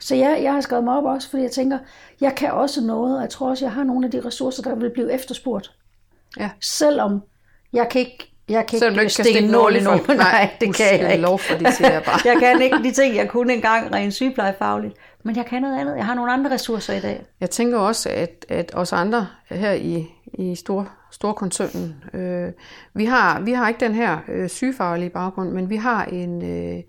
Så 0.01 0.15
ja, 0.15 0.43
jeg 0.43 0.53
har 0.53 0.61
skrevet 0.61 0.85
mig 0.85 0.97
op 0.97 1.05
også, 1.05 1.31
fordi 1.31 1.43
jeg 1.43 1.51
tænker, 1.51 1.79
jeg 2.21 2.35
kan 2.35 2.51
også 2.51 2.81
noget, 2.81 3.17
og 3.17 3.23
jeg 3.23 3.31
tror 3.31 3.51
også, 3.51 3.65
jeg 3.65 3.73
har 3.73 3.85
nogle 3.85 4.07
af 4.07 4.11
de 4.11 4.21
ressourcer, 4.25 4.63
der 4.63 4.75
vil 4.75 4.91
blive 4.91 5.13
efterspurgt. 5.13 5.73
Ja. 6.39 6.51
Selvom 6.61 7.23
jeg 7.73 7.89
kan 7.89 8.01
ikke 8.01 8.35
jeg 8.49 8.67
kan 8.67 8.79
Selvom 8.79 8.93
ikke 8.93 9.03
ikke 9.03 9.15
kan 9.15 9.25
stikke 9.25 9.47
nål 9.47 9.77
i 9.77 9.81
nogen. 9.81 10.01
Nej, 10.17 10.51
det 10.61 10.75
kan 10.77 10.87
jeg 11.01 11.13
ikke. 11.13 11.23
lov 11.23 11.39
for 11.39 11.55
det, 11.55 11.75
siger 11.75 11.93
jeg 11.93 12.03
bare. 12.03 12.21
jeg 12.31 12.37
kan 12.41 12.63
ikke 12.63 12.77
de 12.77 12.93
ting, 12.93 13.17
jeg 13.17 13.29
kunne 13.29 13.53
engang 13.53 13.95
rent 13.95 14.15
sygeplejefagligt. 14.15 14.95
Men 15.23 15.37
jeg 15.37 15.47
kan 15.47 15.63
noget 15.63 15.81
andet. 15.81 15.97
Jeg 15.97 16.07
har 16.07 16.15
nogle 16.15 16.33
andre 16.33 16.51
ressourcer 16.51 16.95
i 16.95 17.01
dag. 17.01 17.25
Jeg 17.41 17.51
tænker 17.51 17.79
også, 17.79 18.09
at, 18.09 18.47
at 18.49 18.71
os 18.75 18.93
andre 18.93 19.27
her 19.49 19.73
i, 19.73 20.07
i 20.39 20.55
stor, 20.55 20.89
storkoncernen, 21.11 22.05
øh, 22.15 22.53
vi, 22.95 23.05
har, 23.05 23.41
vi 23.41 23.53
har 23.53 23.69
ikke 23.69 23.81
den 23.81 23.95
her 23.95 24.19
øh, 24.29 24.49
sygefaglige 24.49 25.11
baggrund, 25.11 25.51
men 25.51 25.71
vi 25.71 25.77
har 25.77 26.05
en, 26.05 26.45
øh, 26.45 26.83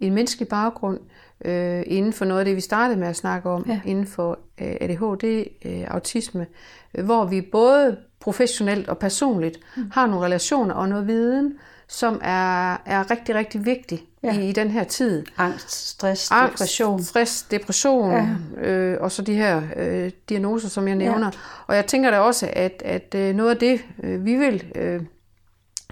en 0.00 0.14
menneskelig 0.14 0.48
baggrund 0.48 1.00
øh, 1.44 1.82
inden 1.86 2.12
for 2.12 2.24
noget 2.24 2.38
af 2.38 2.44
det, 2.44 2.56
vi 2.56 2.60
startede 2.60 2.98
med 3.00 3.08
at 3.08 3.16
snakke 3.16 3.50
om, 3.50 3.64
Ja. 3.66 3.72
ja. 3.72 3.90
inden 3.90 4.06
for 4.06 4.38
øh, 4.60 4.76
ADHD, 4.80 5.44
øh, 5.64 5.84
autisme, 5.88 6.46
øh, 6.94 7.04
hvor 7.04 7.24
vi 7.24 7.40
både 7.40 7.96
professionelt 8.20 8.88
og 8.88 8.98
personligt 8.98 9.58
mm. 9.76 9.90
har 9.92 10.06
nogle 10.06 10.24
relationer 10.24 10.74
og 10.74 10.88
noget 10.88 11.06
viden, 11.06 11.58
som 11.92 12.20
er, 12.24 12.72
er 12.86 13.10
rigtig, 13.10 13.34
rigtig 13.34 13.64
vigtig 13.66 14.02
Ja. 14.24 14.38
i, 14.38 14.48
i 14.48 14.52
den 14.52 14.70
her 14.70 14.84
tid. 14.84 15.24
Angst, 15.38 15.88
stress, 15.88 16.30
Angst, 16.30 16.52
depression. 16.58 17.02
stress, 17.02 17.42
depression, 17.42 18.10
Ja. 18.56 18.68
øh, 18.68 18.96
og 19.00 19.12
så 19.12 19.22
de 19.22 19.34
her 19.34 19.62
øh, 19.76 20.10
diagnoser, 20.28 20.68
som 20.68 20.88
jeg 20.88 20.96
nævner. 20.96 21.26
Ja. 21.26 21.38
Og 21.66 21.76
jeg 21.76 21.86
tænker 21.86 22.10
da 22.10 22.18
også, 22.18 22.48
at, 22.52 22.82
at 22.84 23.14
øh, 23.14 23.34
noget 23.34 23.50
af 23.50 23.56
det, 23.56 23.80
øh, 24.02 24.24
vi 24.24 24.36
vil 24.36 24.64
øh, 24.74 25.00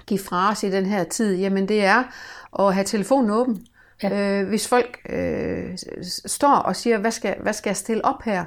give 0.05 0.19
fra 0.19 0.51
os 0.51 0.63
i 0.63 0.71
den 0.71 0.85
her 0.85 1.03
tid, 1.03 1.35
jamen 1.37 1.67
det 1.67 1.85
er 1.85 2.03
at 2.59 2.73
have 2.73 2.83
telefonen 2.83 3.29
åben. 3.31 3.65
Ja. 4.03 4.39
Øh, 4.41 4.47
hvis 4.47 4.67
folk 4.67 4.99
øh, 5.09 5.77
står 6.25 6.55
og 6.55 6.75
siger, 6.75 6.97
hvad 6.97 7.11
skal, 7.11 7.35
hvad 7.41 7.53
skal 7.53 7.69
jeg 7.69 7.77
stille 7.77 8.05
op 8.05 8.23
her? 8.25 8.45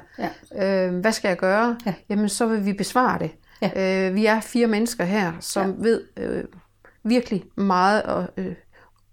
Ja. 0.53 0.85
Øh, 0.87 0.95
hvad 0.99 1.11
skal 1.11 1.27
jeg 1.27 1.37
gøre? 1.37 1.77
Ja. 1.85 1.93
Jamen 2.09 2.29
så 2.29 2.45
vil 2.45 2.65
vi 2.65 2.73
besvare 2.73 3.19
det. 3.19 3.31
Ja. 3.61 4.07
Øh, 4.07 4.15
vi 4.15 4.25
er 4.25 4.39
fire 4.39 4.67
mennesker 4.67 5.03
her, 5.03 5.31
som 5.39 5.65
ja. 5.69 5.73
ved 5.77 6.01
øh, 6.17 6.43
virkelig 7.05 7.43
meget 7.55 8.03
og, 8.03 8.27
øh, 8.37 8.53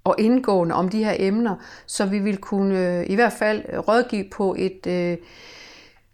og 0.04 0.14
indgående 0.18 0.74
om 0.74 0.88
de 0.88 1.04
her 1.04 1.14
emner, 1.18 1.56
så 1.86 2.06
vi 2.06 2.18
vil 2.18 2.36
kunne 2.36 2.98
øh, 2.98 3.10
i 3.10 3.14
hvert 3.14 3.32
fald 3.32 3.64
rådgive 3.88 4.24
på 4.32 4.54
et, 4.58 4.86
øh, 4.86 5.16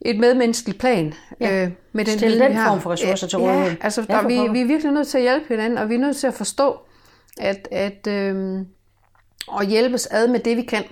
et 0.01 0.19
medmenneskeligt 0.19 0.79
plan. 0.79 1.15
Ja. 1.41 1.65
Øh, 1.65 1.71
med 1.93 2.05
den 2.05 2.19
Stille 2.19 2.45
den 2.45 2.57
form 2.57 2.81
for 2.81 2.91
ressourcer 2.91 3.27
til 3.27 3.39
Ja, 3.39 3.45
rådighed. 3.45 3.77
altså 3.81 4.07
Ja, 4.09 4.15
der, 4.15 4.21
for 4.21 4.29
vi, 4.29 4.35
vi 4.53 4.61
er 4.61 4.67
virkelig 4.67 4.93
nødt 4.93 5.09
til 5.09 5.19
at 5.19 5.23
hjælpe 5.23 5.47
hinanden, 5.49 5.79
og 5.79 5.89
vi 5.89 5.95
er 5.95 5.99
nødt 5.99 6.17
til 6.17 6.27
at 6.27 6.35
forstå, 6.35 6.79
at, 7.41 7.69
at 7.73 8.07
øh, 8.07 8.59
og 9.49 9.65
hjælpes 9.65 10.07
ad 10.07 10.29
med 10.29 10.41
det, 10.41 10.57
vi 10.57 10.63
kan. 10.63 10.85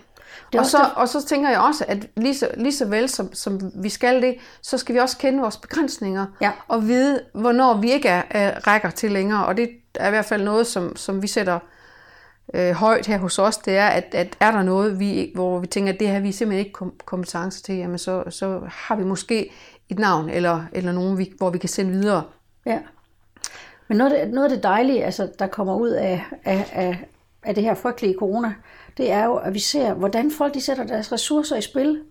Er 0.54 0.58
Og 0.58 0.66
så, 0.66 0.78
det- 0.78 0.92
og 0.96 1.08
så 1.08 1.26
tænker 1.26 1.50
jeg 1.50 1.60
også, 1.60 1.84
at 1.88 2.06
lige 2.16 2.34
så, 2.34 2.48
lige 2.56 2.72
så 2.72 2.84
vel 2.84 3.08
som, 3.08 3.34
som 3.34 3.60
vi 3.74 3.88
skal 3.88 4.22
det, 4.22 4.36
så 4.62 4.78
skal 4.78 4.94
vi 4.94 5.00
også 5.00 5.18
kende 5.18 5.40
vores 5.40 5.56
begrænsninger, 5.56 6.26
Ja. 6.40 6.50
og 6.68 6.82
vide, 6.88 7.20
hvornår 7.34 7.74
vi 7.74 7.92
ikke 7.92 8.08
er, 8.08 8.22
er, 8.30 8.66
rækker 8.66 8.90
til 8.90 9.12
længere. 9.12 9.46
Og 9.46 9.56
det 9.56 9.68
er 9.94 10.06
i 10.06 10.10
hvert 10.10 10.24
fald 10.24 10.42
noget, 10.42 10.66
som, 10.66 10.96
som 10.96 11.22
vi 11.22 11.26
sætter 11.26 11.58
øh, 12.54 12.72
højt 12.72 13.06
her 13.06 13.18
hos 13.18 13.38
os, 13.38 13.56
det 13.56 13.76
er, 13.76 13.86
at, 13.86 14.04
at 14.12 14.36
er 14.40 14.50
der 14.50 14.62
noget, 14.62 15.00
vi, 15.00 15.30
hvor 15.34 15.58
vi 15.58 15.66
tænker, 15.66 15.92
at 15.92 16.00
det 16.00 16.08
her 16.08 16.20
vi 16.20 16.32
simpelthen 16.32 16.66
ikke 16.66 16.72
kom, 16.72 16.92
kompetence 17.04 17.62
til, 17.62 17.74
jamen 17.74 17.98
så, 17.98 18.24
så 18.30 18.60
har 18.68 18.96
vi 18.96 19.04
måske 19.04 19.52
et 19.88 19.98
navn, 19.98 20.28
eller, 20.30 20.64
eller 20.72 20.92
nogen, 20.92 21.18
vi, 21.18 21.32
hvor 21.38 21.50
vi 21.50 21.58
kan 21.58 21.68
sende 21.68 21.90
videre. 21.92 22.22
Ja. 22.66 22.78
Men 23.88 23.98
noget 23.98 24.12
af 24.12 24.26
det, 24.26 24.34
noget 24.34 24.50
af 24.50 24.54
det 24.56 24.62
dejlige, 24.62 25.04
altså, 25.04 25.28
der 25.38 25.46
kommer 25.46 25.74
ud 25.74 25.88
af, 25.88 26.24
af, 26.44 26.70
af, 26.72 27.08
af 27.46 27.54
det 27.54 27.64
her 27.64 27.74
frygtelige 27.74 28.16
corona, 28.18 28.54
det 28.96 29.12
er 29.12 29.24
jo, 29.24 29.34
at 29.34 29.54
vi 29.54 29.58
ser, 29.58 29.94
hvordan 29.94 30.30
folk 30.30 30.54
de 30.54 30.60
sætter 30.60 30.84
deres 30.84 31.12
ressourcer 31.12 31.56
i 31.56 31.60
spil. 31.60 32.02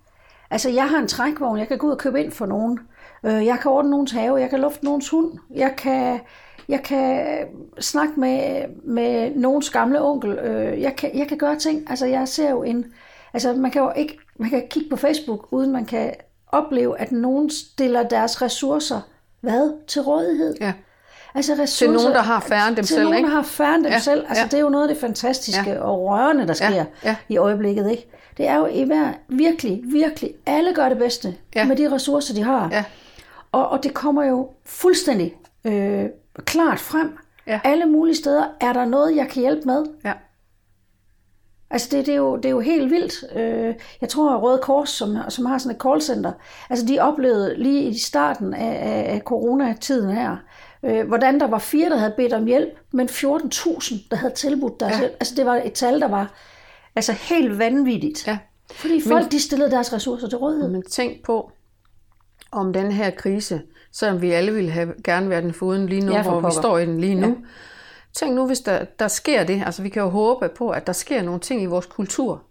Altså, 0.50 0.70
jeg 0.70 0.90
har 0.90 1.00
en 1.00 1.08
trækvogn, 1.08 1.60
jeg 1.60 1.68
kan 1.68 1.78
gå 1.78 1.88
ud 1.88 1.92
og 1.92 1.98
købe 1.98 2.22
ind 2.24 2.32
for 2.32 2.46
nogen. 2.46 2.80
Øh, 3.24 3.46
jeg 3.46 3.60
kan 3.62 3.72
ordne 3.72 3.92
nogens 3.92 4.12
have, 4.12 4.36
jeg 4.36 4.50
kan 4.50 4.60
lufte 4.60 4.86
nogens 4.86 5.10
hund. 5.10 5.32
Jeg 5.56 5.74
kan, 5.78 6.20
jeg 6.70 6.84
kan 6.84 7.38
snakke 7.80 8.20
med, 8.20 8.66
med 8.84 9.36
nogens 9.36 9.70
gamle 9.70 10.02
onkel. 10.02 10.32
Øh, 10.32 10.82
jeg 10.82 10.96
kan, 10.96 11.18
jeg 11.18 11.28
kan 11.28 11.38
gøre 11.38 11.56
ting. 11.56 11.90
Altså, 11.90 12.06
jeg 12.06 12.28
ser 12.28 12.50
jo 12.50 12.64
en... 12.64 12.86
Altså, 13.34 13.54
man 13.54 13.72
kan 13.72 13.82
jo 13.82 13.92
ikke... 13.96 14.18
Man 14.40 14.50
kan 14.50 14.64
kigge 14.70 14.90
på 14.90 14.96
Facebook, 14.96 15.48
uden 15.52 15.72
man 15.72 15.86
kan 15.86 16.14
opleve, 16.48 17.00
at 17.00 17.12
nogen 17.12 17.50
stiller 17.50 18.04
deres 18.04 18.42
ressourcer, 18.42 19.02
hvad? 19.42 19.88
Til 19.88 20.02
rådighed. 20.02 20.56
Ja. 20.62 20.74
Altså 21.36 21.66
Til 21.78 21.92
nogen, 21.92 22.12
der 22.14 22.22
har 22.22 22.40
færre 22.40 22.68
end 22.68 22.76
dem 22.76 22.86
til 22.86 22.94
selv, 22.96 23.04
nogen, 23.04 23.18
ikke? 23.18 23.30
der 23.30 23.36
har 23.36 23.44
færre 23.44 23.76
end 23.76 23.84
dem 23.84 23.92
Ja, 23.92 24.00
selv. 24.00 24.26
Altså, 24.28 24.42
ja. 24.44 24.48
det 24.48 24.54
er 24.54 24.62
jo 24.62 24.70
noget 24.70 24.88
af 24.88 24.94
det 24.94 25.02
fantastiske 25.02 25.70
Ja. 25.72 25.80
og 25.80 26.02
rørende, 26.06 26.48
der 26.48 26.54
sker 26.54 26.86
ja. 27.04 27.16
i 27.30 27.38
øjeblikket. 27.38 27.92
Ikke? 27.92 28.10
Det 28.38 28.48
er 28.48 28.56
jo 28.56 28.66
i 28.66 28.84
hver, 28.84 29.08
virkelig, 29.28 29.82
virkelig, 29.84 30.34
alle 30.46 30.74
gør 30.74 30.90
det 30.90 30.98
bedste 30.98 31.36
Ja. 31.56 31.66
med 31.66 31.76
de 31.76 31.92
ressourcer, 31.92 32.34
de 32.34 32.44
har. 32.44 32.70
Ja. 32.72 32.84
Og, 33.52 33.70
og 33.70 33.84
det 33.84 33.94
kommer 33.94 34.24
jo 34.24 34.50
fuldstændig 34.66 35.36
øh, 35.66 36.06
klart 36.46 36.80
frem. 36.80 37.18
Ja. 37.48 37.60
Alle 37.64 37.86
mulige 37.86 38.16
steder 38.16 38.44
er 38.62 38.74
der 38.74 38.86
noget, 38.86 39.16
jeg 39.16 39.28
kan 39.28 39.42
hjælpe 39.42 39.62
med. 39.66 39.86
Ja. 40.06 40.14
Altså 41.70 41.88
det, 41.92 42.06
det, 42.06 42.12
er, 42.12 42.18
jo, 42.18 42.36
det 42.36 42.46
er 42.46 42.50
jo 42.50 42.60
helt 42.60 42.92
vildt. 42.92 43.14
Øh, 43.36 43.74
Jeg 44.02 44.10
tror, 44.10 44.34
at 44.36 44.42
Røde 44.44 44.60
Kors, 44.64 44.90
som, 44.90 45.18
som 45.30 45.46
har 45.46 45.58
sådan 45.58 45.76
et 45.76 45.82
callcenter, 45.82 46.32
altså 46.70 46.86
de 46.86 47.00
oplevede 47.00 47.56
lige 47.58 47.82
i 47.84 47.98
starten 48.00 48.54
af, 48.54 48.80
af, 48.90 49.14
af 49.16 49.22
coronatiden 49.26 50.10
her, 50.10 50.38
øh, 50.86 51.08
hvordan 51.08 51.40
der 51.40 51.48
var 51.48 51.60
fire, 51.60 51.90
der 51.90 51.98
havde 51.98 52.14
bedt 52.18 52.34
om 52.34 52.46
hjælp, 52.46 52.70
men 52.92 53.10
14.000, 53.10 54.08
der 54.12 54.16
havde 54.16 54.34
tilbudt 54.34 54.80
deres 54.80 54.94
Ja. 54.94 55.00
hjælp. 55.00 55.14
Altså 55.20 55.34
det 55.36 55.46
var 55.46 55.56
et 55.56 55.74
tal, 55.74 56.00
der 56.02 56.08
var 56.08 56.34
altså 56.96 57.12
helt 57.12 57.60
vanvittigt. 57.60 58.28
ja. 58.28 58.38
Fordi 58.74 59.02
folk, 59.08 59.32
de 59.32 59.40
stillede 59.42 59.72
deres 59.72 59.94
ressourcer 59.94 60.28
til 60.30 60.38
rådighed. 60.38 60.70
Men 60.70 60.84
tænk 60.84 61.24
på, 61.24 61.52
om 62.52 62.74
den 62.74 62.92
her 62.92 63.10
krise, 63.10 63.62
selvom 63.92 64.22
vi 64.22 64.32
alle 64.32 64.54
ville 64.54 64.72
have 64.72 64.94
gerne 65.04 65.30
været 65.30 65.44
den 65.44 65.54
foruden 65.54 65.86
lige 65.90 66.02
nu, 66.06 66.12
Ja, 66.12 66.22
for 66.22 66.40
hvor 66.40 66.50
vi 66.50 66.54
står 66.56 66.78
i 66.78 66.86
den 66.86 67.02
lige 67.02 67.16
nu. 67.16 67.28
Ja. 67.28 67.34
Tænk 68.14 68.36
nu, 68.36 68.48
hvis 68.48 68.60
der, 68.60 68.86
der 69.00 69.08
sker 69.08 69.44
det. 69.44 69.62
Altså, 69.66 69.82
vi 69.82 69.90
kan 69.90 70.02
jo 70.02 70.10
håbe 70.10 70.50
på, 70.58 70.70
at 70.70 70.88
der 70.88 70.94
sker 70.94 71.22
nogle 71.22 71.40
ting 71.40 71.62
i 71.62 71.66
vores 71.66 71.86
kultur, 71.86 72.42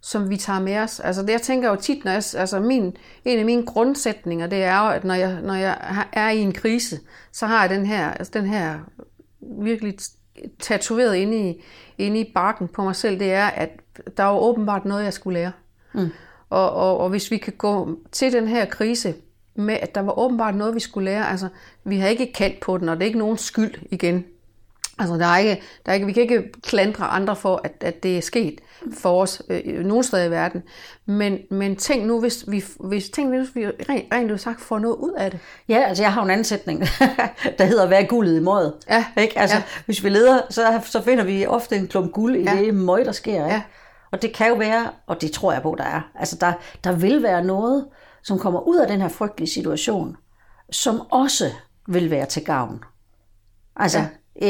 som 0.00 0.30
vi 0.30 0.36
tager 0.36 0.60
med 0.60 0.78
os. 0.78 1.00
Altså, 1.00 1.22
det 1.22 1.30
jeg 1.30 1.42
tænker 1.42 1.68
jo 1.70 1.76
tit, 1.76 2.04
når 2.04 2.12
jeg, 2.12 2.22
altså 2.36 2.60
min, 2.60 2.96
en 3.24 3.38
af 3.38 3.44
mine 3.44 3.66
grundsætninger, 3.66 4.46
det 4.46 4.62
er 4.64 4.84
jo, 4.84 4.90
at 4.90 5.04
når 5.04 5.14
jeg, 5.14 5.40
når 5.42 5.54
jeg 5.54 6.06
er 6.12 6.30
i 6.30 6.38
en 6.38 6.52
krise, 6.52 7.00
så 7.32 7.46
har 7.46 7.60
jeg 7.60 7.70
den 7.70 7.86
her, 7.86 8.10
altså 8.10 8.30
den 8.34 8.46
her 8.46 8.78
virkelig 9.40 9.94
tatoveret 10.58 11.16
inde 11.16 11.50
i, 11.50 11.62
inde 11.98 12.20
i 12.20 12.32
barken 12.34 12.68
på 12.68 12.84
mig 12.84 12.96
selv, 12.96 13.18
det 13.18 13.32
er, 13.32 13.46
at 13.46 13.70
der 14.16 14.22
er 14.22 14.30
jo 14.30 14.38
åbenbart 14.38 14.84
noget, 14.84 15.04
jeg 15.04 15.12
skulle 15.12 15.38
lære. 15.38 15.52
Mm. 15.94 16.08
Og, 16.50 16.72
og, 16.72 16.98
og 16.98 17.08
hvis 17.08 17.30
vi 17.30 17.36
kan 17.36 17.52
gå 17.58 17.98
til 18.12 18.32
den 18.32 18.48
her 18.48 18.64
krise 18.64 19.14
med, 19.54 19.74
at 19.74 19.94
der 19.94 20.00
var 20.00 20.18
åbenbart 20.18 20.54
noget, 20.54 20.74
vi 20.74 20.80
skulle 20.80 21.04
lære, 21.04 21.30
altså 21.30 21.48
vi 21.84 21.98
har 21.98 22.08
ikke 22.08 22.32
kaldt 22.32 22.60
på 22.60 22.78
den, 22.78 22.88
og 22.88 22.96
det 22.96 23.02
er 23.02 23.06
ikke 23.06 23.18
nogen 23.18 23.36
skyld 23.36 23.74
igen. 23.90 24.24
Altså, 24.98 25.14
der 25.14 25.26
er 25.26 25.38
ikke, 25.38 25.62
der 25.86 25.92
er 25.92 25.94
ikke, 25.94 26.06
vi 26.06 26.12
kan 26.12 26.22
ikke 26.22 26.52
klandre 26.62 27.04
andre 27.06 27.36
for, 27.36 27.60
at, 27.64 27.72
at 27.80 28.02
det 28.02 28.18
er 28.18 28.22
sket 28.22 28.60
for 28.92 29.22
os 29.22 29.42
øh, 29.48 29.84
nogen 29.84 30.04
steder 30.04 30.24
i 30.24 30.30
verden. 30.30 30.62
Men, 31.06 31.38
men 31.50 31.76
tænk 31.76 32.06
nu, 32.06 32.20
hvis 32.20 32.44
vi, 32.48 32.64
hvis, 32.80 33.10
tænk, 33.10 33.30
nu, 33.30 33.38
hvis 33.38 33.54
vi 33.54 33.66
rent, 33.66 34.14
rent 34.14 34.30
ud 34.30 34.38
sagt 34.38 34.60
får 34.60 34.78
noget 34.78 34.96
ud 34.96 35.12
af 35.12 35.30
det. 35.30 35.40
Ja, 35.68 35.84
altså 35.86 36.02
jeg 36.02 36.12
har 36.12 36.22
en 36.22 36.30
anden 36.30 36.44
sætning, 36.44 36.80
der 37.58 37.64
hedder, 37.64 37.86
hvad 37.86 38.02
er 38.02 38.06
guldet 38.06 38.36
i 38.36 38.40
møget? 38.40 38.74
Ja, 38.88 39.04
Ikke? 39.20 39.38
Altså, 39.38 39.56
ja. 39.56 39.62
Hvis 39.86 40.04
vi 40.04 40.08
leder, 40.08 40.40
så, 40.50 40.80
så 40.84 41.02
finder 41.02 41.24
vi 41.24 41.46
ofte 41.46 41.76
en 41.76 41.88
klump 41.88 42.12
guld 42.12 42.36
i 42.36 42.42
Ja. 42.42 42.56
det 42.56 42.74
møg, 42.74 43.04
der 43.04 43.12
sker. 43.12 43.32
Ikke? 43.44 43.46
Ja. 43.54 43.62
Og 44.12 44.22
det 44.22 44.32
kan 44.34 44.48
jo 44.48 44.54
være, 44.54 44.90
og 45.06 45.20
det 45.20 45.32
tror 45.32 45.52
jeg 45.52 45.62
på, 45.62 45.74
der 45.78 45.84
er, 45.84 46.00
altså 46.14 46.36
der, 46.40 46.52
der 46.84 46.92
vil 46.92 47.22
være 47.22 47.44
noget, 47.44 47.86
som 48.22 48.38
kommer 48.38 48.60
ud 48.60 48.76
af 48.76 48.88
den 48.88 49.00
her 49.00 49.08
frygtelige 49.08 49.50
situation, 49.50 50.16
som 50.70 51.00
også 51.00 51.44
vil 51.88 52.10
være 52.10 52.26
til 52.26 52.44
gavn. 52.44 52.84
Altså, 53.76 53.98
ja. 53.98 54.06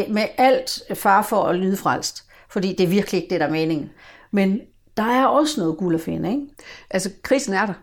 Med 0.09 0.22
alt 0.37 0.83
far 0.94 1.22
for 1.22 1.44
at 1.44 1.57
lyde 1.57 1.77
frelst, 1.77 2.24
fordi 2.51 2.74
det 2.79 2.85
er 2.85 2.88
virkelig 2.88 3.22
ikke 3.22 3.33
det, 3.33 3.40
der 3.40 3.46
er 3.46 3.51
meningen. 3.51 3.90
Men 4.31 4.61
der 4.96 5.03
er 5.05 5.27
også 5.27 5.61
noget 5.61 5.77
guld 5.77 5.94
at 5.94 6.01
finde, 6.01 6.31
ikke? 6.31 6.42
Altså, 6.90 7.11
krisen 7.22 7.55
er 7.55 7.66
der. 7.66 7.74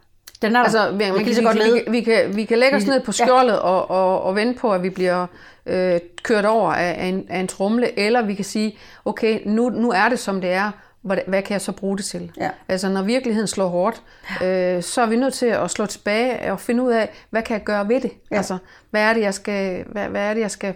Den 0.41 0.55
er 0.55 0.59
der. 0.59 0.63
Altså, 0.63 0.91
vi, 0.91 1.11
man 1.11 1.25
kan 1.25 1.35
så 1.35 1.41
godt 1.41 1.57
vi, 1.57 1.83
vi, 1.87 1.91
vi, 1.91 2.01
kan, 2.01 2.35
vi 2.35 2.45
kan 2.45 2.57
lægge 2.57 2.77
os 2.77 2.87
ned 2.87 3.01
på 3.01 3.11
skjoldet 3.11 3.53
ja. 3.53 3.59
og, 3.59 3.89
og, 3.91 4.21
og 4.21 4.35
vente 4.35 4.59
på, 4.59 4.71
at 4.73 4.83
vi 4.83 4.89
bliver 4.89 5.27
øh, 5.65 5.99
kørt 6.23 6.45
over 6.45 6.71
af, 6.71 6.95
af, 6.99 7.05
en, 7.05 7.25
af 7.29 7.39
en 7.39 7.47
trumle, 7.47 7.99
eller 7.99 8.21
vi 8.21 8.35
kan 8.35 8.45
sige, 8.45 8.77
okay, 9.05 9.39
nu, 9.45 9.69
nu 9.69 9.91
er 9.91 10.09
det 10.09 10.19
som 10.19 10.41
det 10.41 10.51
er, 10.51 10.71
hvad, 11.01 11.17
hvad 11.27 11.41
kan 11.41 11.53
jeg 11.53 11.61
så 11.61 11.71
bruge 11.71 11.97
det 11.97 12.05
til? 12.05 12.31
Ja. 12.37 12.49
Altså, 12.69 12.89
når 12.89 13.01
virkeligheden 13.01 13.47
slår 13.47 13.67
hårdt, 13.67 14.01
øh, 14.43 14.83
så 14.83 15.01
er 15.01 15.05
vi 15.05 15.15
nødt 15.15 15.33
til 15.33 15.45
at 15.45 15.71
slå 15.71 15.85
tilbage 15.85 16.51
og 16.51 16.59
finde 16.59 16.83
ud 16.83 16.91
af, 16.91 17.09
hvad 17.29 17.41
kan 17.41 17.53
jeg 17.53 17.63
gøre 17.63 17.87
ved 17.89 18.01
det? 18.01 18.11
Ja. 18.31 18.37
Altså, 18.37 18.57
hvad 18.91 19.01
er 19.01 19.13
det, 19.13 19.21
jeg 19.21 19.33
skal, 19.33 19.83
hvad, 19.91 20.07
hvad 20.07 20.21
er 20.21 20.33
det, 20.33 20.41
jeg 20.41 20.51
skal, 20.51 20.73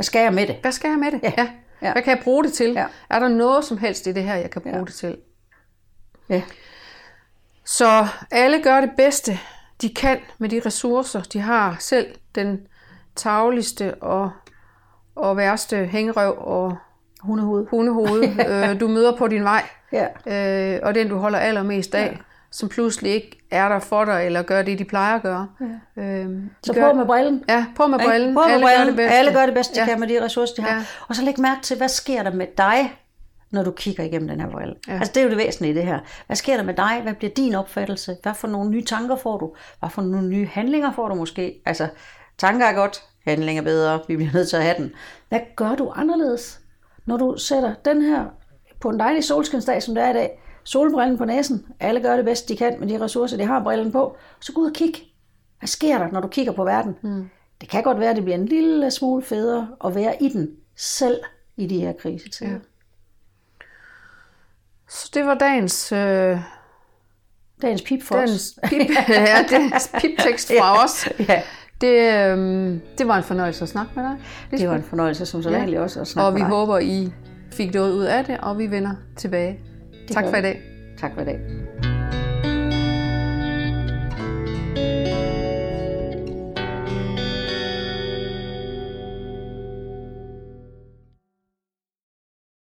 Hvad 0.00 0.04
skal 0.04 0.22
jeg 0.22 0.32
med 0.34 0.46
det? 0.46 0.56
hvad 0.62 0.72
skal 0.72 0.88
jeg 0.88 0.98
med 0.98 1.10
det? 1.12 1.20
Ja. 1.22 1.48
Ja. 1.82 1.92
Hvad 1.92 2.02
kan 2.02 2.14
jeg 2.16 2.24
bruge 2.24 2.44
det 2.44 2.52
til? 2.52 2.72
Ja. 2.72 2.86
Er 3.10 3.18
der 3.18 3.28
noget 3.28 3.64
som 3.64 3.78
helst 3.78 4.06
i 4.06 4.12
det 4.12 4.22
her, 4.24 4.34
jeg 4.34 4.50
kan 4.50 4.62
bruge 4.62 4.76
Ja. 4.76 4.84
det 4.84 4.94
til? 4.94 5.16
Ja. 6.28 6.42
Så 7.64 8.06
alle 8.30 8.62
gør 8.62 8.80
det 8.80 8.90
bedste, 8.96 9.38
de 9.82 9.94
kan 9.94 10.18
med 10.38 10.48
de 10.48 10.60
ressourcer, 10.66 11.20
de 11.22 11.40
har. 11.40 11.76
Selv 11.78 12.06
den 12.34 12.60
tagligste 13.16 13.94
og, 13.94 14.30
og 15.16 15.36
værste 15.36 15.76
hængerøv 15.86 16.34
og 16.38 16.76
Hundehoved. 17.22 17.66
hundehoved, 17.70 18.22
øh, 18.70 18.80
du 18.80 18.88
møder 18.88 19.16
på 19.16 19.28
din 19.28 19.44
vej, 19.44 19.62
Ja. 19.92 20.06
øh, 20.74 20.80
og 20.82 20.94
den 20.94 21.08
du 21.08 21.16
holder 21.18 21.38
allermest 21.38 21.94
af, 21.94 22.06
ja. 22.12 22.16
Som 22.52 22.68
pludselig 22.68 23.12
ikke 23.12 23.38
er 23.50 23.68
der 23.68 23.78
for 23.78 24.04
dig, 24.04 24.26
eller 24.26 24.42
gør 24.42 24.62
det, 24.62 24.78
de 24.78 24.84
plejer 24.84 25.16
at 25.16 25.22
gøre. 25.22 25.48
Ja. 25.96 26.02
Øh, 26.02 26.24
de 26.28 26.48
Så 26.64 26.72
gør, 26.74 26.90
på 26.92 26.96
med 26.96 27.06
brillen. 27.06 27.44
Ja, 27.48 27.66
på 27.76 27.86
med 27.86 27.98
brillen. 27.98 28.34
På 28.34 28.40
med 28.40 28.50
alle 28.52 28.62
brillen. 28.64 28.76
gør 28.78 28.86
det 28.86 28.96
bedste. 28.96 29.14
Alle 29.16 29.32
gør 29.32 29.46
det 29.46 29.54
bedste, 29.54 29.74
de 29.74 29.80
Ja. 29.80 29.86
kan 29.86 30.00
med 30.00 30.08
de 30.08 30.24
ressourcer, 30.24 30.54
de 30.54 30.62
har. 30.62 30.76
Ja. 30.76 30.84
Og 31.08 31.16
så 31.16 31.22
læg 31.24 31.40
mærke 31.40 31.62
til, 31.62 31.76
hvad 31.76 31.88
sker 31.88 32.22
der 32.22 32.32
med 32.32 32.46
dig, 32.58 32.96
når 33.50 33.62
du 33.62 33.70
kigger 33.70 34.04
igennem 34.04 34.28
den 34.28 34.40
her 34.40 34.50
brille. 34.50 34.74
Ja. 34.88 34.92
Altså 34.94 35.12
det 35.14 35.20
er 35.20 35.24
jo 35.24 35.30
det 35.30 35.38
væsentlige 35.38 35.72
i 35.72 35.76
det 35.76 35.84
her. 35.86 35.98
Hvad 36.26 36.36
sker 36.36 36.56
der 36.56 36.64
med 36.64 36.74
dig? 36.74 37.00
Hvad 37.02 37.14
bliver 37.14 37.32
din 37.34 37.54
opfattelse? 37.54 38.16
Hvad 38.22 38.34
for 38.34 38.48
nogle 38.48 38.70
nye 38.70 38.84
tanker 38.84 39.16
får 39.16 39.38
du? 39.38 39.52
Hvad 39.80 39.90
for 39.90 40.02
nogle 40.02 40.28
nye 40.28 40.46
handlinger 40.52 40.92
får 40.92 41.08
du 41.08 41.14
måske? 41.14 41.62
Altså, 41.66 41.88
tanker 42.38 42.66
er 42.66 42.72
godt, 42.72 43.02
handling 43.26 43.58
er 43.58 43.62
bedre, 43.62 44.00
vi 44.08 44.16
bliver 44.16 44.32
nødt 44.34 44.48
til 44.48 44.56
at 44.56 44.62
have 44.62 44.74
den. 44.78 44.92
Hvad 45.28 45.40
gør 45.56 45.74
du 45.74 45.92
anderledes, 45.96 46.60
når 47.06 47.16
du 47.16 47.34
sætter 47.38 47.74
den 47.84 48.02
her 48.02 48.24
på 48.80 48.88
en 48.88 49.00
dejlig 49.00 49.24
solskinsdag, 49.24 49.82
som 49.82 49.94
det 49.94 50.04
er 50.04 50.10
i 50.10 50.12
dag, 50.12 50.42
solbrillen 50.64 51.18
på 51.18 51.24
næsen, 51.24 51.66
alle 51.80 52.00
gør 52.00 52.16
det 52.16 52.24
bedst, 52.24 52.48
de 52.48 52.56
kan 52.56 52.76
med 52.80 52.88
de 52.88 53.00
ressourcer, 53.04 53.36
de 53.36 53.44
har 53.44 53.62
brillen 53.62 53.92
på, 53.92 54.16
så 54.40 54.52
gå 54.52 54.60
ud 54.60 54.66
og 54.66 54.72
kig. 54.74 54.94
Hvad 55.58 55.66
sker 55.66 55.98
der, 55.98 56.08
når 56.12 56.20
du 56.20 56.28
kigger 56.28 56.52
på 56.52 56.64
verden? 56.64 56.96
Mm. 57.02 57.28
Det 57.60 57.68
kan 57.68 57.82
godt 57.82 58.00
være, 58.00 58.10
at 58.10 58.16
det 58.16 58.24
bliver 58.24 58.38
en 58.38 58.46
lille 58.46 58.90
smule 58.90 59.22
federe 59.22 59.68
at 59.84 59.94
være 59.94 60.22
i 60.22 60.28
den 60.28 60.50
selv 60.76 61.20
i 61.56 61.66
de 61.66 61.80
her 61.80 61.92
krisetider. 61.92 62.50
Ja. 62.50 62.56
Så 64.88 65.10
det 65.14 65.24
var 65.26 65.34
dagens, 65.34 65.92
øh, 65.92 66.38
Dagens 67.62 67.82
pip 67.82 68.02
for 68.02 68.14
os. 68.14 68.20
dagens 68.20 68.58
pip, 68.64 68.80
ja, 69.08 69.42
dagens 69.50 69.90
piptekst 70.00 70.52
fra 70.60 70.76
os. 70.84 71.08
Ja, 71.28 71.42
Det, 71.80 72.14
øh, 72.14 72.78
det 72.98 73.08
var 73.08 73.16
en 73.16 73.22
fornøjelse 73.22 73.62
at 73.62 73.68
snakke 73.68 73.92
med 73.96 74.04
dig. 74.04 74.16
det 74.50 74.68
var 74.68 74.74
en 74.74 74.82
fornøjelse 74.82 75.26
som 75.26 75.42
så 75.42 75.50
Ja. 75.50 75.80
også 75.82 76.00
at 76.00 76.06
snakke 76.06 76.26
Og 76.26 76.34
vi 76.34 76.38
med 76.40 76.46
dig. 76.48 76.56
håber, 76.56 76.78
I 76.78 77.12
fik 77.52 77.74
noget 77.74 77.92
ud 77.92 78.04
af 78.04 78.24
det, 78.24 78.38
og 78.40 78.58
vi 78.58 78.70
vender 78.70 78.92
tilbage 79.16 79.60
tak 80.14 80.24
for 80.28 80.36
i 80.36 80.42
dag. 80.42 80.62
Tak 81.00 81.14
for 81.14 81.22
i 81.22 81.24
dag. 81.24 81.89